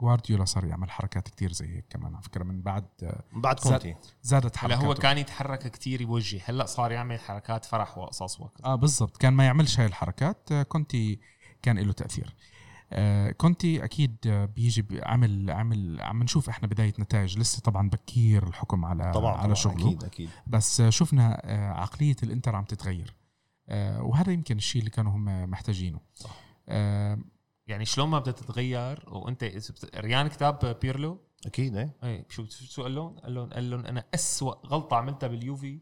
[0.00, 3.72] جوارديولا صار يعمل حركات كتير زي هيك كمان على فكرة من بعد آه، بعد زاد-
[3.82, 3.94] كونتي.
[4.22, 4.86] زادت هلا حركاته.
[4.86, 6.40] هو كان يتحرك كتير يوجه.
[6.44, 9.16] هلأ صار يعمل حركات فرح وقصص وقت آه بالضبط.
[9.16, 11.20] كان ما يعملش هاي الحركات آه، كونتي
[11.62, 12.34] كان له تأثير.
[12.92, 17.38] آه، كونتي أكيد آه، بيجي عمل عمل عم نشوف إحنا بداية نتائج.
[17.38, 19.86] لسه طبعا بكير الحكم على طبعا على طبعاً، شغله.
[19.88, 20.30] أكيد أكيد.
[20.46, 23.16] بس شفنا آه، عقلية الإنتر عم تتغير.
[23.68, 26.00] آه، وهذا يمكن الشيء اللي كانوا هم محتاجينه.
[26.14, 26.30] صح.
[27.66, 29.44] يعني شلون ما بدها تتغير؟ وانت
[29.96, 31.96] ريان كتاب بيرلو؟ أكيد إيه.
[32.04, 35.78] اي شو شو قال لهم؟ قال لهم قال لهم أنا اسوء غلطة عملتها باليوفي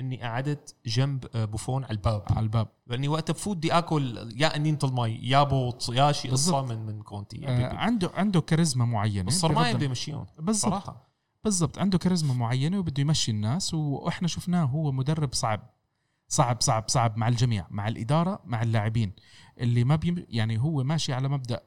[0.00, 2.22] إني قعدت جنب آه، بوفون على الباب.
[2.30, 2.68] على الباب.
[2.86, 6.72] لأني وقت بفوت بدي آكل يا قنينة المي يا بوط يا شيء قصة بالضبط.
[6.78, 7.48] من من كونتي.
[7.48, 9.28] آه، عنده عنده كاريزما معينة.
[9.28, 10.72] الصرمايه بغض- بيمشيهم بالضبط.
[10.72, 11.08] صراحة.
[11.44, 11.78] بالضبط.
[11.78, 15.70] عنده كاريزما معينة وبده يمشي الناس وإحنا شفناه هو مدرب صعب.
[16.28, 19.12] صعب صعب صعب مع الجميع مع الإدارة مع اللاعبين
[19.60, 21.60] اللي ما بيم يعني هو ماشي على مبدأ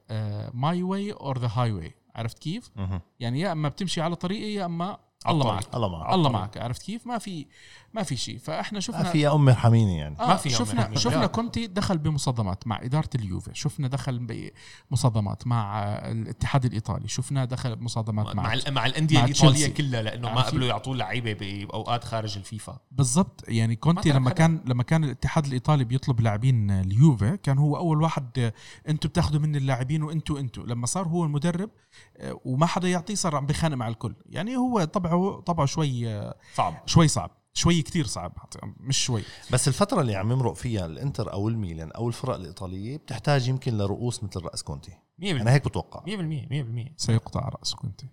[0.54, 2.72] my way or the highway عرفت كيف.
[3.20, 4.98] يعني يا إما بتمشي على طريقي يا إما
[5.28, 5.46] الله.
[5.46, 6.30] معك الله معك الله.
[6.32, 7.46] معك عرفت كيف ما في
[7.94, 10.82] ما في شيء فإحنا شفنا ما في يا امي ارحميني يعني آه ما في شفنا
[10.82, 10.96] يعني.
[10.96, 11.26] شفنا.
[11.26, 14.46] كونتي دخل بمصادمات مع إدارة اليوفي شفنا دخل
[14.90, 19.68] بمصادمات مع آه، الاتحاد الإيطالي شفنا دخل بمصادمات مع, مع مع الأندية مع الإيطالية.
[19.68, 24.32] كلها لأنه ما عرفتي؟ قبلوا يعطوا لعيبه بأوقات خارج الفيفا بالضبط يعني كونتي ما لما.
[24.32, 28.54] كان لما كان الاتحاد الإيطالي بيطلب لاعبين اليوفي كان هو أول واحد آه،
[28.90, 31.70] أنتوا بتاخذوا مني اللاعبين وانتوا أنتوا لما صار هو المدرب
[32.18, 36.36] آه، وما حدا يعطيه صار عم بخانق مع الكل يعني هو طبعه طبعه شوي آه،
[36.56, 38.38] صعب شوي صعب شوي كتير صعب.
[38.80, 39.24] مش شوي.
[39.52, 44.24] بس الفترة اللي عم يمرق فيها الإنتر أو الميلان أو الفرق الإيطالية بتحتاج يمكن لرؤوس
[44.24, 44.92] مثل رأس كونتي.
[44.92, 46.00] 100% أنا هيك بتوقع.
[46.06, 48.08] 100% 100% سيقطع رأس كونتي.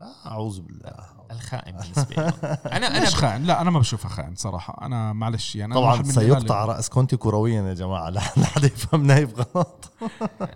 [0.00, 0.92] لا أعوذ بالله.
[1.30, 2.32] الخائن بالنسبة لي.
[2.72, 3.44] أنا أنا مش خائن.
[3.44, 4.86] لا أنا ما بشوفها خائن صراحة.
[4.86, 8.10] أنا معلش يعني طبعا سيقطع رأس كونتي كرويا يا جماعة.
[8.10, 9.92] لا لا حدا يفهم نايف غلط.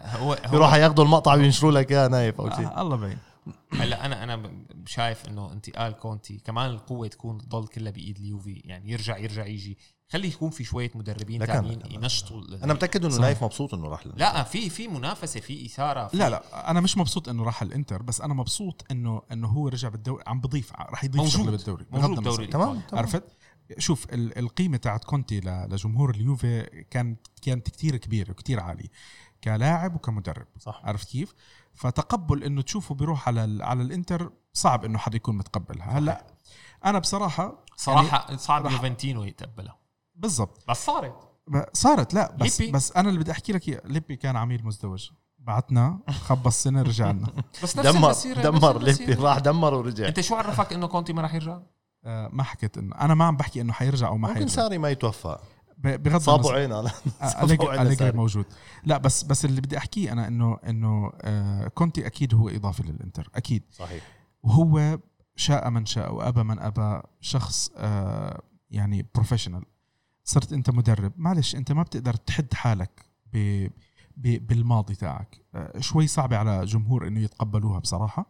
[0.04, 2.66] هو هو ياخذوا المقطع وينشروا لك اياه نايف أو شيء.
[2.66, 3.18] آه الله بعين.
[3.72, 8.90] هلا أنا أنا شايف إنه انتقال كونتي كمان القوة تكون تضل كلها بإيد اليوفي يعني
[8.92, 9.78] يرجع يرجع يجي.
[10.08, 13.18] خلي يكون في شوية مدربين ثانيين ينشطوا أنا متأكد إنه.
[13.18, 16.96] نايف مبسوط إنه راح لا في في منافسة في إثارة في لا لا أنا مش
[16.98, 21.04] مبسوط إنه راح الإنتر بس أنا مبسوط إنه إنه هو رجع بالدوري عم بضيف راح
[21.04, 21.32] يضيف موجود.
[21.32, 22.30] شغلة بالدوري موجود النظر.
[22.30, 23.24] دوري تمام عرفت؟
[23.78, 28.88] شوف ال- القيمة تاعت كونتي لجمهور اليوفي كانت كانت كتير كبيرة وكتير عالية
[29.44, 30.46] كلاعب وكمدرب.
[30.58, 30.80] صح.
[30.84, 31.34] عرفت كيف؟
[31.74, 35.98] فتقبل إنه تشوفه بيروح على ال- على الإنتر صعب إنه حدا يكون متقبلها.
[35.98, 36.26] هلأ
[36.84, 39.78] أنا بصراحة صراحة صعب راح- يوفنتينو يتقبلها.
[40.14, 40.64] بالضبط.
[40.68, 41.28] بس صارت.
[41.48, 42.72] ب- صارت لا بس ليبي.
[42.72, 45.10] بس أنا اللي بدي أحكي لك إياه، ليبي كان عميل مزدوج.
[45.38, 47.26] بعتنا خبص سنة رجع لنا.
[47.62, 49.12] بس نفس دمر المسيرة، دمر ليبي.
[49.14, 50.08] راح دمر ورجع.
[50.08, 51.58] أنت شو عرفك إنه كونتي ما راح يرجع؟
[52.04, 54.54] آه، ما حكيت انه أنا ما عم بحكي إنه حيرجع أو ما ممكن حيرجع.
[54.54, 55.38] ساري ما يتوفى.
[55.84, 56.80] بغض صابوا النظر.
[56.80, 58.16] عينه أليجري ساري.
[58.16, 58.44] موجود.
[58.84, 63.30] لا بس بس اللي بدي أحكيه أنا إنه إنه آه، كونتي أكيد هو اضافه للإنتر
[63.34, 63.62] أكيد.
[63.72, 64.04] صحيح.
[64.42, 64.98] وهو
[65.36, 69.62] شاء من شاء وأبى من أبى شخص آه، يعني professional
[70.24, 71.12] صرت أنت مدرب.
[71.16, 73.68] معلش أنت ما بتقدر تحد حالك ب
[74.16, 75.40] بالماضي تاعك.
[75.54, 78.26] آه، شوي صعبة على جمهور إنه يتقبلوها بصراحة.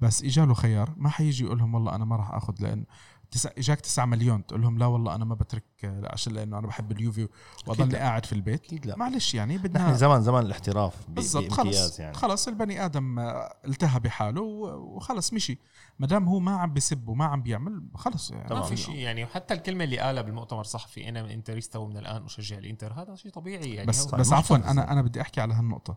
[0.00, 0.94] بس إجاله خيار.
[0.96, 2.84] ما حيجي يقول لهم والله أنا ما راح آخذ لأن
[3.32, 4.46] تسع اجاك 9 مليون.
[4.46, 7.28] تقول لهم لا والله أنا ما بترك عشان لأنه أنا بحب اليوفي
[7.66, 7.98] واضلني لا.
[7.98, 8.64] قاعد في البيت.
[8.64, 8.96] أكيد لا.
[8.96, 12.00] معلش يعني نحن بدنا زمان زمان الاحتراف ب- بالضبط خلص.
[12.00, 12.14] يعني.
[12.14, 15.58] خلص البني آدم آه، التهى بحاله وخلص مشي.
[15.98, 18.30] ما دام هو ما عم بسب وما عم بيعمل خلص.
[18.30, 18.62] يعني ما تمام.
[18.62, 22.58] في شيء يعني وحتى الكلمة اللي قالها بالمؤتمر الصحفي أنا من انتريستا ومن الآن أشجع
[22.58, 23.88] الإنتر هذا شيء طبيعي يعني.
[23.88, 24.56] بس هو- بس عفوا.
[24.56, 25.96] أنا أنا بدي أحكي على هالنقطة.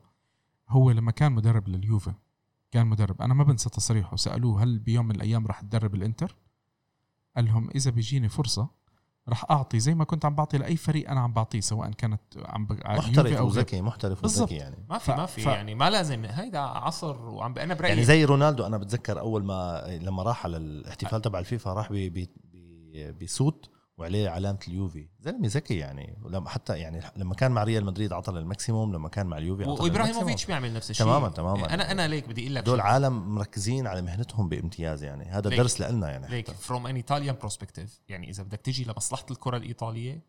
[0.70, 2.14] هو لما كان مدرب لليوفي
[2.72, 3.22] كان مدرب.
[3.22, 4.16] أنا ما بنسى تصريحه.
[4.16, 6.36] سألوه هل بيوم من الأيام راح تدرب الإنتر؟
[7.36, 8.68] قال لهم إذا بيجيني فرصة
[9.30, 12.66] راح أعطي زي ما كنت عم بعطي لأي فريق أنا عم بعطيه سواء كانت عم
[12.66, 12.72] ب...
[12.74, 14.24] محترف وذكي محترف.
[14.24, 17.74] وذكي يعني ما في ما في ف- يعني ما لازم هيدا عصر وعم ب- أنا
[17.74, 21.92] برأيي يعني زي رونالدو أنا بتذكر أول ما لما راح على الاحتفال تبع الفيفا راح
[21.92, 27.52] ب- ب- ب- بسوت وعليه علامه اليوفي زلمة ذكي يعني ولما حتى يعني لما كان
[27.52, 30.46] مع ريال مدريد عطى لل maximum لما كان مع اليوفي عطى وإبراهيموفيتش.
[30.46, 32.82] بيعمل نفس الشيء تماما تماما أنا أنا ليك بدي أقول لك دول.
[32.82, 35.60] عالم مركزين على مهنتهم بامتياز يعني هذا ليك.
[35.60, 36.52] درس لنا يعني ليك.
[36.52, 40.22] from an Italian perspective يعني إذا بدك تجي لمصلحة الكرة الإيطالية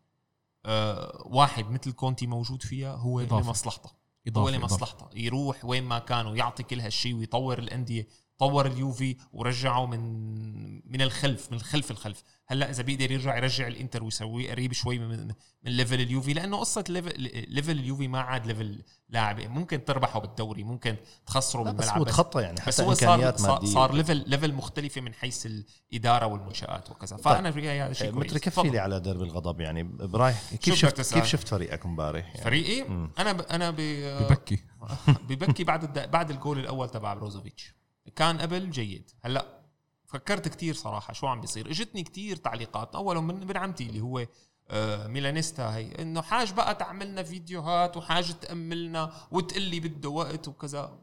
[0.65, 3.47] آه واحد مثل كونتي موجود فيها هو إضافة.
[3.47, 3.89] لمصلحته
[4.37, 4.49] هو.
[4.49, 8.07] لمصلحته يروح وين ما كان ويعطي كل هالشيء ويطور الأندية
[8.37, 10.01] طور اليوفي ورجعه من
[10.91, 12.23] من الخلف من خلف الخلف.
[12.47, 15.27] هلأ إذا بيقدر يرجع يرجع الإنتر ويسويه قريب شوي من
[15.63, 19.39] من level اليوفي لأنه قصة level level اليوفي ما عاد level لاعب.
[19.39, 23.37] ممكن تربحه بالدوري ممكن تخسره بس بالملعب هو بس, تخطى يعني بس حتى هو صار
[23.37, 27.17] صار, صار level level مختلفة من حيث الإدارة والمنشآت وكذا.
[27.17, 28.25] فأنا في هذا شيء كويس.
[28.25, 28.71] متري كفي تفضل.
[28.71, 29.83] لي على درب الغضب يعني.
[29.83, 32.43] برايح كيف شفت؟ كيف شفت فريقك امبارح يعني.
[32.43, 33.11] فريقي؟ مم.
[33.19, 33.41] أنا ب...
[33.41, 33.75] أنا ب...
[34.21, 34.63] ببكي.
[35.29, 36.11] ببكي بعد الد...
[36.11, 37.76] بعد الجول الأول تبع بروزوفيتش.
[38.15, 39.11] كان قبل جيد.
[39.21, 39.57] هلأ
[40.05, 41.69] فكرت كتير صراحة شو عم بيصير.
[41.69, 42.95] اجتني كتير تعليقات.
[42.95, 44.27] اولهم من ابن عمتي اللي هو
[44.69, 50.99] آه، ميلانيستا هي إنه حاج بقى تعملنا فيديوهات وحاج تأملنا وتقول لي بده وقت وكذا.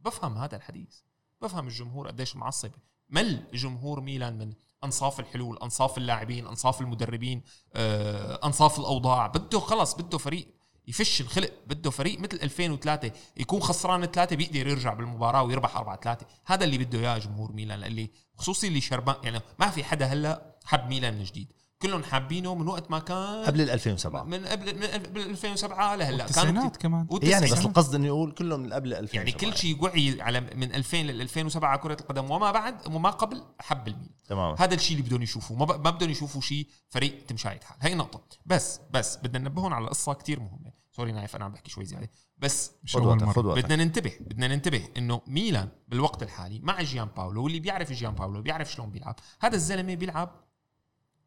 [0.00, 0.98] بفهم هذا الحديث.
[1.42, 2.70] بفهم الجمهور قديش معصب.
[3.08, 4.52] مل جمهور ميلان من
[4.84, 7.42] أنصاف الحلول أنصاف اللاعبين أنصاف المدربين
[7.74, 9.26] آه، أنصاف الأوضاع.
[9.26, 10.48] بده خلص بده فريق
[10.90, 16.26] يفش الخلق بده فريق مثل 2003 يكون خسران ثلاثة بيقدر يرجع بالمباراة ويربح 4 3
[16.46, 20.56] هذا اللي بده إياه جمهور ميلان اللي خصوصي اللي شربان يعني ما في حدا هلأ
[20.64, 21.52] حب ميلان من جديد.
[21.82, 26.24] كلهم حابينه من وقت ما كان قبل ال 2007 من قبل من قبل 2007 لهلأ.
[26.24, 27.06] التسعينات كمان.
[27.22, 27.64] يعني بس.
[27.66, 31.20] القصد إنه يقول كلهم من قبل 2007 يعني كل شيء وعي على من 2000 لل
[31.20, 34.14] 2007 على كرة القدم وما بعد وما قبل حب الميلان.
[34.28, 35.58] تمام هذا الشيء اللي بدهم يشوفوه.
[35.58, 35.84] ما, ب...
[35.84, 38.38] ما بدهم يشوفوا شيء فريق تمشاية حال هي نقطة.
[38.46, 40.79] بس بس بدنا ننبههم على قصة كتير مهمة.
[41.00, 42.10] سوري نايف أنا عم بحكي شوي زيادة.
[42.38, 47.44] بس مش اول مره بدنا ننتبه بدنا ننتبه إنه ميلان بالوقت الحالي مع جيان باولو
[47.44, 50.44] واللي بيعرف جيان باولو بيعرف شلون بيلعب هذا الزلمة بيلعب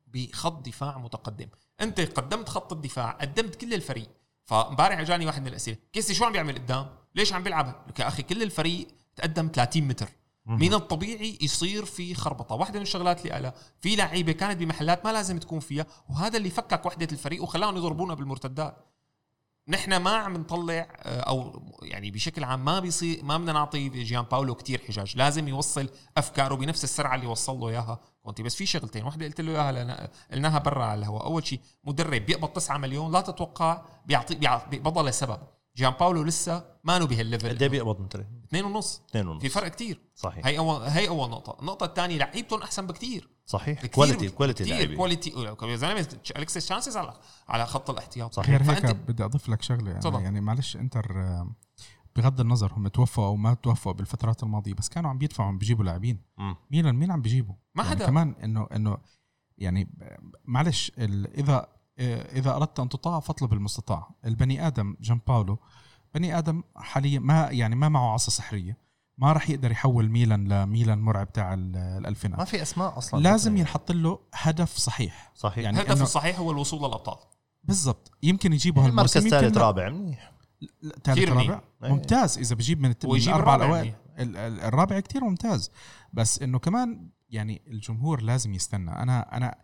[0.08, 1.48] بخط دفاع متقدم.
[1.82, 4.10] أنت قدمت خط الدفاع قدمت كل الفريق.
[4.44, 8.08] فامبارح اجاني واحد من الأسئلة كيسي شو عم بيعمل قدام؟ ليش عم بيلعب؟ لك يا
[8.08, 10.10] أخي كل الفريق تقدم 30 متر.
[10.46, 12.56] من الطبيعي يصير في خربطة.
[12.56, 16.50] واحدة من الشغلات اللي قالها في لعيبة كانت بمحلات ما لازم تكون فيها وهذا اللي
[16.50, 18.93] فكك وحدة الفريق وخلاهم يضربونا بالمرتدات.
[19.68, 24.22] نحن ما عم نطلع آه، أو يعني بشكل عام ما بيصير ما بدنا نعطي جيان
[24.22, 25.18] باولو كتير حجاج.
[25.18, 28.44] لازم يوصل أفكاره بنفس السرعة اللي وصل له إياها كونتي.
[28.44, 31.26] بس في شغلتين واحدة قلت له إياها لنا قلناها برا على الهواء.
[31.26, 35.40] أول شيء مدرب بيقبض 9 مليون لا تتوقع بيعطي بيع- بيقبضها لسبب
[35.76, 39.02] جيان باولو لسه ما له قد إيه بهال level بيقبض متري؟ اثنين ونص.
[39.10, 39.42] اثنين ونص.
[39.42, 40.02] في فرق كتير.
[40.16, 40.46] صحيح.
[40.46, 41.58] هي اول هي أول نقطة.
[41.62, 43.30] النقطة الثانية لعيبتهم أحسن بكتير.
[43.46, 43.86] صحيح.
[43.86, 45.30] quality quality لعيبه quality
[45.64, 46.08] يا زلمة
[46.38, 47.14] الكسيس تشانسز على
[47.48, 48.34] على خط الاحتياط.
[48.34, 48.50] صحيح.
[48.50, 50.22] غير فأنت- هيك بدي أضيف لك شغلة يعني, تفضل.
[50.22, 51.56] يعني معلش إنتر آه،
[52.16, 55.84] بغض النظر هم توفوا أو ما توفوا بالفترات الماضية بس كانوا عم بيدفعوا عم بيجيبوا
[55.86, 56.22] لاعبين.
[56.72, 57.56] ميلان مين عم بيجيبوا.
[57.76, 58.06] ما يعني حدا.
[58.06, 58.98] كمان انه إنه
[59.58, 59.90] يعني
[60.46, 61.68] معلش ال- إذا
[62.00, 64.10] إذا أردت أن تطاع فاطلب المستطاع.
[64.26, 65.60] البني آدم جان باولو
[66.16, 68.78] بني آدم حاليا ما يعني ما معه عصا سحرية.
[69.18, 73.20] ما راح يقدر يحول ميلان لميلان مرعب تاع ال- ما الالفينات في أسماء أصلا.
[73.20, 75.32] لازم ينحط له هدف صحيح.
[75.36, 75.64] صحيح.
[75.64, 77.18] يعني الهدف الصحيح هو الوصول للابطال
[77.64, 78.12] بالضبط.
[78.24, 79.64] يمكن يجيبوا مركز هالموسم يمكن ثالث لا.
[79.64, 80.32] رابع منيح.
[81.04, 81.30] ثالث.
[81.30, 81.90] رابع؟ إيه.
[81.92, 82.38] ممتاز.
[82.38, 83.94] إذا بجيب من, الرابع الأوائل.
[84.38, 85.72] الرابع كتير ممتاز.
[86.14, 88.92] بس إنه كمان يعني الجمهور لازم يستنى.
[88.92, 89.56] أنا أنا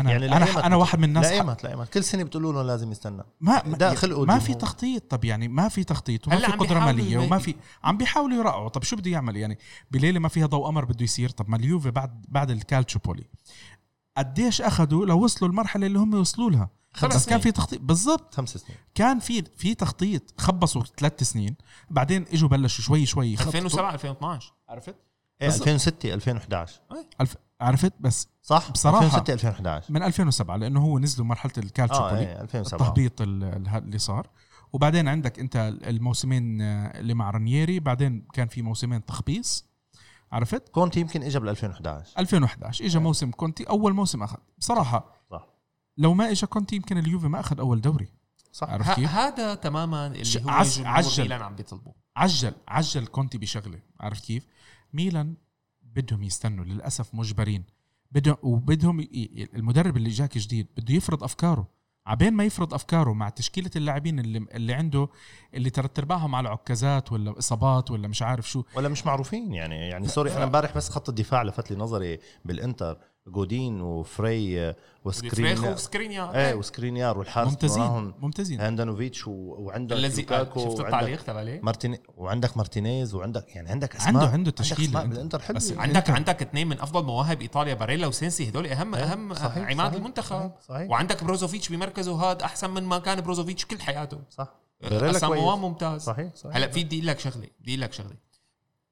[0.00, 2.52] أنا يعني يعني أنا أنا واحد من الناس لا ايمت لا ايمت كل سنة بتقولوا
[2.52, 3.22] له لازم يستنى.
[3.40, 4.54] ما ده خلقه ما في.
[4.54, 5.10] تخطيط.
[5.10, 6.26] طب يعني ما في تخطيط.
[6.28, 9.36] وما في عم قدرة بيحاولوا مالية وما في عم بيحاولوا يرقعوا طب شو بده يعمل؟
[9.36, 9.58] يعني
[9.90, 11.28] بليلة ما فيها ضوء قمر بده يصير.
[11.30, 13.24] طب ما اليوفي بعد بعد الكالتشوبولي.
[14.16, 16.70] قديش أخذوا لو وصلوا المرحلة اللي هم وصلوا لها.
[16.92, 17.40] خمس بس كان سنين.
[17.40, 17.80] في تخطيط.
[17.80, 18.34] بالضبط.
[18.34, 18.78] خمس سنين.
[18.94, 20.34] كان في في تخطيط.
[20.40, 21.56] خبصوا ثلاث سنين.
[21.90, 24.94] بعدين إجوا بلشوا شوي شوي يخططوا 2007 2012 عرفت؟
[25.42, 26.80] إيه بس- 2006 2011
[27.20, 27.36] الف...
[27.60, 28.98] عرفت؟ بس صح؟ بصراحة.
[29.06, 33.68] 2006 2011 من 2007 لأنه هو نزلوا مرحلة آه الكالتشوبولي إيه 2007 التهبيط ال- ال-
[33.68, 34.26] اللي صار.
[34.72, 35.56] وبعدين عندك أنت
[35.86, 39.64] الموسمين آه، اللي مع رانييري بعدين كان في موسمين تخبيص.
[40.32, 44.36] عرفت؟ كونتي يمكن اجى بال 2011 2011 اجى موسم كونتي أول موسم أخذ.
[44.58, 45.46] بصراحة صح.
[45.98, 48.08] لو ما اجى كونتي يمكن اليوفي ما أخذ أول دوري.
[48.52, 48.68] صح.
[48.70, 51.22] عرفت كيف؟ هذا تماما اللي هو عجل.
[51.22, 53.80] ميلان عم بيطلبه عجل عجل كونتي بشغلة.
[54.00, 54.46] عرفت كيف؟
[54.92, 55.34] ميلان
[55.96, 57.64] بدهم يستنوا للأسف مجبرين.
[58.12, 61.68] بدهم وبدهم ي- المدرب اللي جاك جديد بده يفرض أفكاره.
[62.06, 65.08] عبين ما يفرض أفكاره مع تشكيلة اللاعبين اللي اللي عنده
[65.54, 68.62] اللي ثلاث ارباعهم على عكازات ولا إصابات ولا مش عارف شو.
[68.74, 69.74] ولا مش معروفين يعني.
[69.88, 72.98] يعني sorry أنا امبارح بس خط الدفاع لفت لي نظري بالإنتر.
[73.26, 74.74] جودين ودي فري
[75.04, 78.60] وسكرينيار وسكرينيا إيه وسكرينيار والحارس ممتازين ممتازين.
[78.60, 84.24] هاندانوفيتش وعندك الذي لوكاكو شفت التعليق تبع عليه مارتين وعندك مارتينيز وعندك يعني عندك اسماء
[84.24, 85.14] عنده عنده عندك عنده.
[85.14, 89.04] بالانتر حلوة بس عندك عندك اثنين من أفضل مواهب إيطاليا باريلا وسينسي هدول اهم إيه،
[89.04, 90.36] أهم صحيح، عماد صحيح، المنتخب.
[90.36, 90.90] صحيح، صحيح.
[90.90, 94.18] وعندك بروزوفيتش بمركزه هذا أحسن من ما كان بروزوفيتش كل حياته.
[94.30, 94.54] صح.
[94.82, 95.58] باريلا اساموان كويس.
[95.58, 96.02] ممتاز.
[96.02, 98.16] صحيح صحيح هلا في بدي أقول لك شغلة بدي أقول لك شغلة.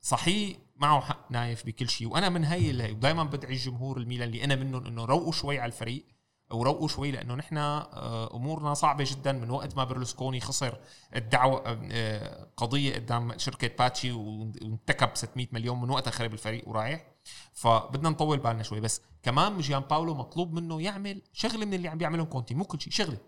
[0.01, 2.09] صحيح معه حق نايف بكل شيء.
[2.09, 5.67] وأنا من هي اللي ودائما بدعي الجمهور الميلان اللي أنا منهم إنه روقوا شوي على
[5.73, 6.07] الفريق
[6.51, 10.79] وروقوا شوي لأنه نحن آه، أمورنا صعبة جدا من وقت ما برلسكوني خسر
[11.17, 11.63] الدعوة
[11.93, 17.07] آه، قضية قدام شركة باتشي وانتكب 600 مليون من وقتها خرب الفريق ورايح.
[17.53, 18.81] فبدنا نطول بالنا شوي.
[18.81, 22.81] بس كمان جيان باولو مطلوب منه يعمل شغلة من اللي عم بيعملهم كونتي مو كل
[22.81, 23.19] شيء شغلة.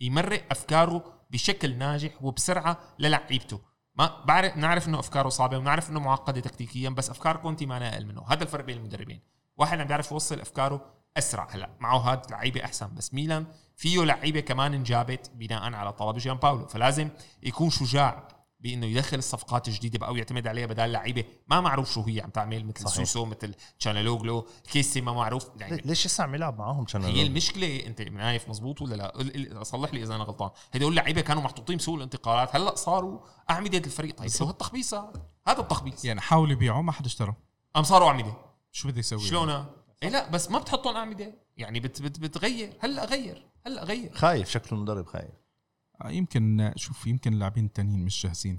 [0.00, 3.60] يمرق أفكاره بشكل ناجح وبسرعة للعيبته.
[3.98, 8.06] ما بعرف نعرف إنه أفكاره صعبة ونعرف إنه معقدة تكتيكيا بس أفكار كونتي ما أقل
[8.06, 9.20] منه هذا الفرق بين المدربين.
[9.56, 10.80] واحد عم بيعرف يوصل أفكاره
[11.16, 11.48] أسرع.
[11.50, 13.46] هلا معه هاد لعيبة أحسن بس ميلان
[13.76, 16.66] فيه لعيبة كمان انجابت بناء على طلب جيان باولو.
[16.66, 17.08] فلازم
[17.42, 18.28] يكون شجاع
[18.60, 22.66] بإنه يدخل الصفقات الجديدة أو يعتمد عليها بدال لعيبه ما معروف شو هي عم تعمل
[22.66, 22.96] مثل صحيح.
[22.96, 25.50] سوسو مثل تشانلوغلو كيسي ما معروف.
[25.56, 29.94] يعني ليش لسه عم يلعب معاهم كان هي المشكلة أنت نايف مزبوط ولا لا؟ صلح
[29.94, 30.50] لي إذا أنا غلطان.
[30.74, 34.16] هدول اللعيبة كانوا محطوطين بسوق الانتقالات هلأ صاروا أعمدة الفريق.
[34.16, 35.12] طيب شو هالتخبيص هذا؟
[35.48, 36.04] هذا التخبيص.
[36.04, 37.34] يعني حاولوا يبيعوا ما حدا اشترى.
[37.76, 38.36] أم صاروا أعمدة.
[38.72, 39.64] شو بده يسوي؟ شلون
[40.02, 41.34] إيه لا بس ما بتحطهم أعمدة.
[41.56, 42.76] يعني بت بت بتغير.
[42.80, 43.46] هلأ غير.
[43.66, 44.12] هلأ غير.
[44.14, 45.30] خايف شكله المدرب خايف.
[46.04, 48.56] يمكن شوف يمكن اللاعبين التانيين مش جاهزين.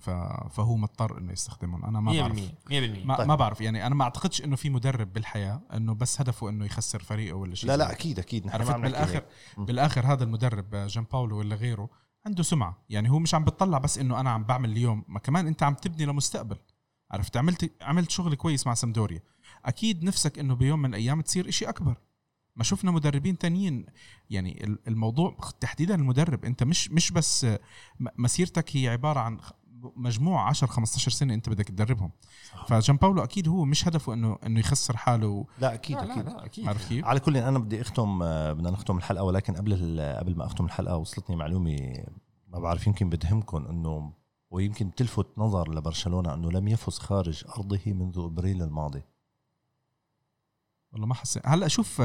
[0.49, 1.85] فهو مضطر إنه يستخدمهم.
[1.85, 2.37] أنا ما 100% بعرف
[2.69, 3.27] 100% ما, طيب.
[3.27, 3.61] ما بعرف.
[3.61, 7.55] يعني أنا ما أعتقدش إنه في مدرب بالحياة إنه بس هدفه إنه يخسر فريقه ولا
[7.55, 7.91] شيء لا لا.
[7.91, 8.47] أكيد أكيد.
[8.47, 9.23] نحن ما عرفت عم نحكي بالاخر.
[9.57, 11.89] بالآخر هذا المدرب آه، جان باولو ولا غيره
[12.25, 12.85] عنده سمعة.
[12.89, 15.05] يعني هو مش عم بتطلع بس إنه أنا عم بعمل اليوم.
[15.07, 16.57] ما كمان أنت عم تبني لمستقبل.
[17.11, 19.21] عرفت؟ عملت عملت شغل كويس مع سامدوريا
[19.65, 21.97] أكيد نفسك إنه بيوم من الأيام تصير إشي أكبر.
[22.59, 23.85] ما شفنا مدربين تانيين.
[24.29, 29.37] يعني ال- الموضوع تحديدا المدرب انت مش مش بس م- مسيرتك هي عبارة عن
[29.95, 32.11] مجموعة 10 15 سنة انت بدك تدربهم.
[32.67, 36.25] فجان باولو أكيد هو مش هدفه انه إنه يخسر حاله لا أكيد لا لا أكيد.
[36.25, 36.67] لا أكيد.
[36.67, 40.35] عارف كيف؟ على كل أنا بدي أختم آه، بدنا نختم الحلقة ولكن قبل ال- قبل
[40.37, 41.77] ما أختم الحلقة وصلتني معلومة
[42.47, 44.13] ما بعرف يمكن بدهمكم إنه
[44.51, 49.01] ويمكن تلفت نظر لبرشلونة إنه لم يفز خارج أرضه منذ إبريل الماضي.
[50.91, 51.47] والله ما حسيت.
[51.47, 52.01] هلا شوف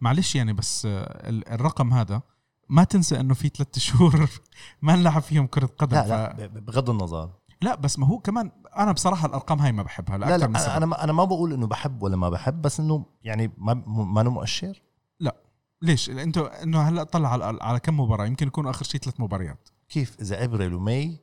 [0.00, 2.22] معلش يعني بس ال- الرقم هذا
[2.68, 4.28] ما تنسى إنه في ثلاثة شهور
[4.82, 5.96] ما نلعب فيهم كرة قدم.
[5.96, 6.02] لا
[6.34, 6.38] ف...
[6.38, 7.30] لا بغض النظر.
[7.62, 10.58] لا بس ما هو كمان أنا بصراحة الأرقام هاي ما بحبها لا لاكثر لا من
[10.58, 13.74] سبب أنا ما أنا ما بقول إنه بحب ولا ما بحب بس إنه يعني ما
[13.86, 14.82] ما أنا مؤشر.
[15.82, 19.68] ليش؟ أنتوا إنه هلا طلع على, على كم مباراة؟ يمكن يكونوا آخر شيء ثلاث مباريات.
[19.88, 21.18] كيف؟ إذا إبريل ومي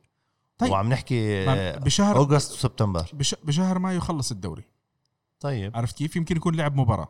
[0.58, 0.70] طيب.
[0.70, 1.46] وعم نحكي
[1.76, 3.10] بشهر أوغست وسبتمبر.
[3.14, 3.34] بش...
[3.44, 4.64] بشهر مايو يخلص الدوري.
[5.42, 5.76] طيب.
[5.76, 7.08] عرفت كيف؟ يمكن يكون لعب مباراة.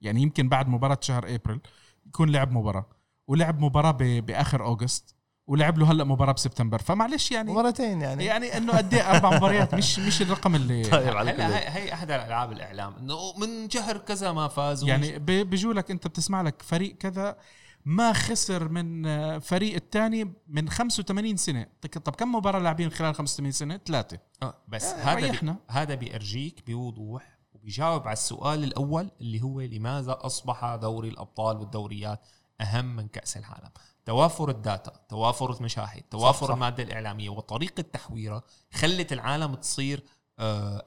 [0.00, 1.60] يعني يمكن بعد مباراة شهر إبريل
[2.06, 2.86] يكون لعب مباراة.
[3.26, 4.26] ولعب مباراة ب...
[4.26, 5.14] بآخر أوغست
[5.46, 6.78] ولعب له هلأ مباراة بسبتمبر.
[6.78, 8.24] فمعلش يعني مرتين يعني.
[8.24, 11.84] يعني إنه قد إيه أربع مباريات مش مش الرقم اللي طيب على كل هلا هي,
[11.84, 16.42] هي أحد الالعاب الإعلام إنه من شهر كذا ما فاز يعني بيجوا لك أنت بتسمع
[16.42, 17.36] لك فريق كذا
[17.84, 21.66] ما خسر من آه، فريق الثاني من 85 سنة.
[21.82, 24.18] طيب طب كم مباراة لاعبين خلال 85 سنة؟ ثلاثة.
[24.42, 25.54] آه، بس آه، هذا بي.
[25.68, 32.20] هذا بيرجيك بوضوح وبيجاوب على السؤال الأول اللي هو لماذا أصبح دوري الأبطال والدوريات
[32.60, 33.70] أهم من كأس العالم؟
[34.04, 36.52] توافر الداتا توافر المشاهد توافر صح.
[36.54, 38.42] المادة الإعلامية وطريقة تحويرها
[38.72, 40.04] خلت العالم تصير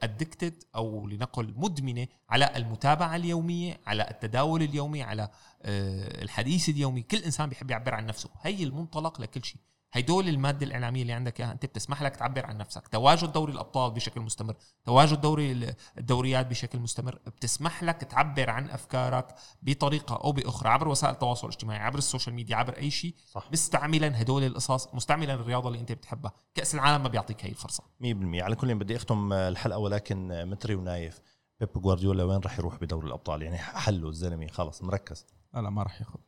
[0.02, 5.22] ادكتد أو لنقل مدمنة على المتابعة اليومية على التداول اليومي على
[5.62, 7.02] آه، الحديث اليومي.
[7.02, 8.30] كل إنسان بيحب يعبر عن نفسه.
[8.42, 9.60] هي المنطلق لكل شيء.
[9.92, 12.88] هيدول المادة الإعلامية اللي عندك إياها أنت بتسمح لك تعبر عن نفسك.
[12.88, 19.34] تواجد دوري الأبطال بشكل مستمر تواجد دوري الدوريات بشكل مستمر بتسمح لك تعبر عن أفكارك
[19.62, 23.14] بطريقة أو بأخرى عبر وسائل التواصل الاجتماعي عبر ال social media عبر أي شيء.
[23.52, 26.32] مستعملا هدول القصص مستعملا الرياضة اللي أنت بتحبها.
[26.54, 27.84] كأس العالم ما بيعطيك هي الفرصة.
[28.00, 31.20] 100% على كل بدي أختم الحلقة ولكن متري ونايف
[31.60, 35.26] بيب جوارديولا وين راح يروح بدوري الأبطال؟ يعني حله الزلمة خلص مركز.
[35.54, 36.18] لا لا ما راح ياخذ.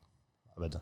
[0.59, 0.81] ابدا.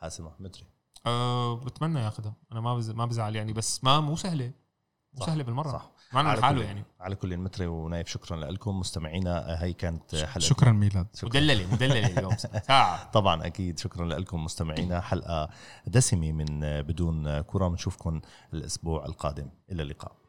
[0.00, 0.66] حاسمة متري.
[1.06, 2.90] أه بتمنى ياخذها أنا ما بز...
[2.90, 4.52] ما بزعل يعني بس ما مو سهلة.
[5.14, 5.72] مو سهلة بالمرة.
[5.72, 5.90] صح.
[6.12, 6.84] معنا على لحاله يعني.
[7.00, 8.78] على كل متري ونايف شكرا لكم.
[8.78, 11.06] مستمعينا هي كانت حلقة شكرا ميلاد.
[11.22, 12.36] مدللة مدللة اليوم.
[12.66, 13.78] ساعه طبعا أكيد.
[13.78, 14.44] شكرا لكم.
[14.44, 15.48] مستمعينا حلقة
[15.86, 17.68] دسمة من بدون كرة.
[17.68, 18.20] بنشوفكم
[18.54, 19.48] الأسبوع القادم.
[19.70, 20.19] إلى اللقاء.